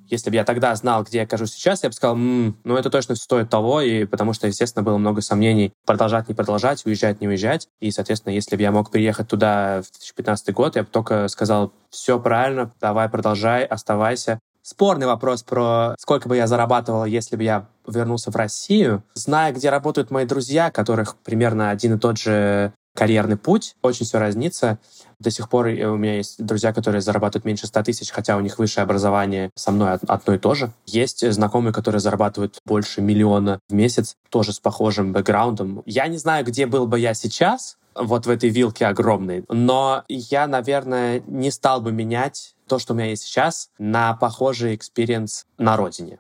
[0.10, 2.92] Если бы я тогда знал, где я окажусь сейчас, я бы сказал, м-м, ну это
[2.92, 7.28] точно стоит того, и потому что, естественно, было много сомнений, продолжать, не продолжать, уезжать, не
[7.28, 7.68] уезжать.
[7.80, 11.74] И, соответственно, если бы я мог приехать туда в 2015 год, я бы только сказал,
[11.90, 17.68] все правильно, давай, продолжай, оставайся спорный вопрос про сколько бы я зарабатывал, если бы я
[17.86, 19.04] вернулся в Россию.
[19.14, 24.20] Зная, где работают мои друзья, которых примерно один и тот же карьерный путь, очень все
[24.20, 24.78] разнится.
[25.20, 28.60] До сих пор у меня есть друзья, которые зарабатывают меньше 100 тысяч, хотя у них
[28.60, 30.72] высшее образование со мной одно и то же.
[30.86, 35.82] Есть знакомые, которые зарабатывают больше миллиона в месяц, тоже с похожим бэкграундом.
[35.86, 39.44] Я не знаю, где был бы я сейчас, вот в этой вилке огромной.
[39.50, 44.76] Но я, наверное, не стал бы менять то, что у меня есть сейчас, на похожий
[44.76, 46.20] experience на родине.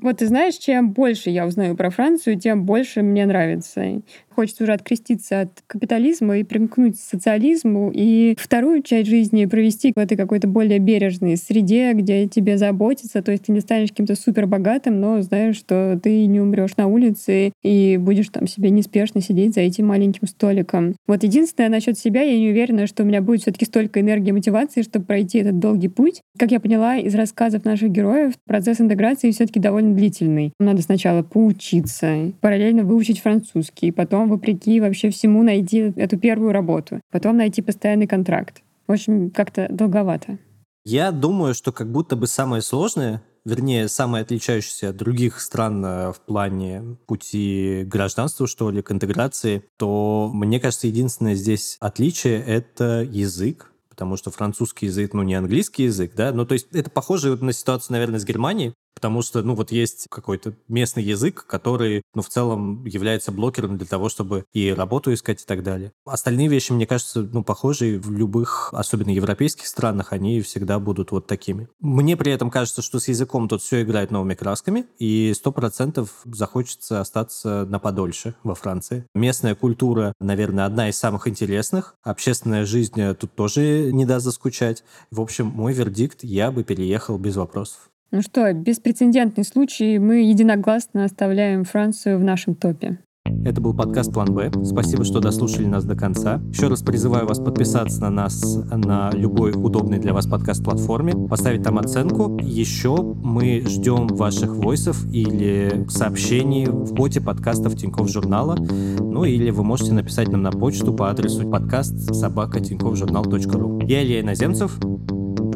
[0.00, 4.00] Вот ты знаешь, чем больше я узнаю про Францию, тем больше мне нравится.
[4.38, 9.98] Хочется уже откреститься от капитализма и примкнуть к социализму, и вторую часть жизни провести в
[9.98, 14.46] этой какой-то более бережной среде, где тебе заботятся, то есть ты не станешь каким-то супер
[14.46, 19.54] богатым, но знаешь, что ты не умрешь на улице и будешь там себе неспешно сидеть
[19.54, 20.94] за этим маленьким столиком.
[21.08, 24.32] Вот единственное насчет себя, я не уверена, что у меня будет все-таки столько энергии и
[24.32, 26.20] мотивации, чтобы пройти этот долгий путь.
[26.38, 30.52] Как я поняла из рассказов наших героев, процесс интеграции все-таки довольно длительный.
[30.60, 37.36] Надо сначала поучиться, параллельно выучить французский, потом, вопреки вообще всему, найти эту первую работу, потом
[37.36, 38.62] найти постоянный контракт.
[38.86, 40.38] В общем, как-то долговато.
[40.84, 46.12] Я думаю, что как будто бы самое сложное вернее, самое отличающееся от других стран э,
[46.12, 53.02] в плане пути гражданства, что ли, к интеграции, то, мне кажется, единственное здесь отличие— это
[53.10, 57.34] язык потому что французский язык, ну, не английский язык, да, ну, то есть это похоже
[57.34, 62.22] на ситуацию, наверное, с Германией, потому что, ну, вот есть какой-то местный язык, который, ну,
[62.22, 65.92] в целом является блокером для того, чтобы и работу искать и так далее.
[66.04, 71.28] Остальные вещи, мне кажется, ну, похожие в любых, особенно европейских странах, они всегда будут вот
[71.28, 71.68] такими.
[71.78, 76.22] Мне при этом кажется, что с языком тут все играет новыми красками, и сто процентов
[76.24, 79.06] захочется остаться на подольше во Франции.
[79.14, 81.94] Местная культура, наверное, одна из самых интересных.
[82.02, 84.82] Общественная жизнь тут тоже не даст заскучать.
[85.12, 87.90] В общем, мой вердикт, я бы переехал без вопросов.
[88.10, 89.98] Ну что, беспрецедентный случай.
[89.98, 93.00] Мы единогласно оставляем Францию в нашем топе.
[93.44, 94.50] Это был подкаст «План Б».
[94.64, 96.40] Спасибо, что дослушали нас до конца.
[96.50, 101.78] Еще раз призываю вас подписаться на нас на любой удобной для вас подкаст-платформе, поставить там
[101.78, 102.38] оценку.
[102.40, 108.56] Еще мы ждем ваших войсов или сообщений в боте подкастов Тинькофф журнала.
[108.56, 113.80] Ну или вы можете написать нам на почту по адресу подкаст собака ру.
[113.86, 114.78] Я Илья Иноземцев.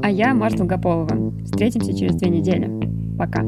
[0.03, 1.33] А я Марта Долгополова.
[1.45, 2.69] Встретимся через две недели.
[3.17, 3.45] Пока.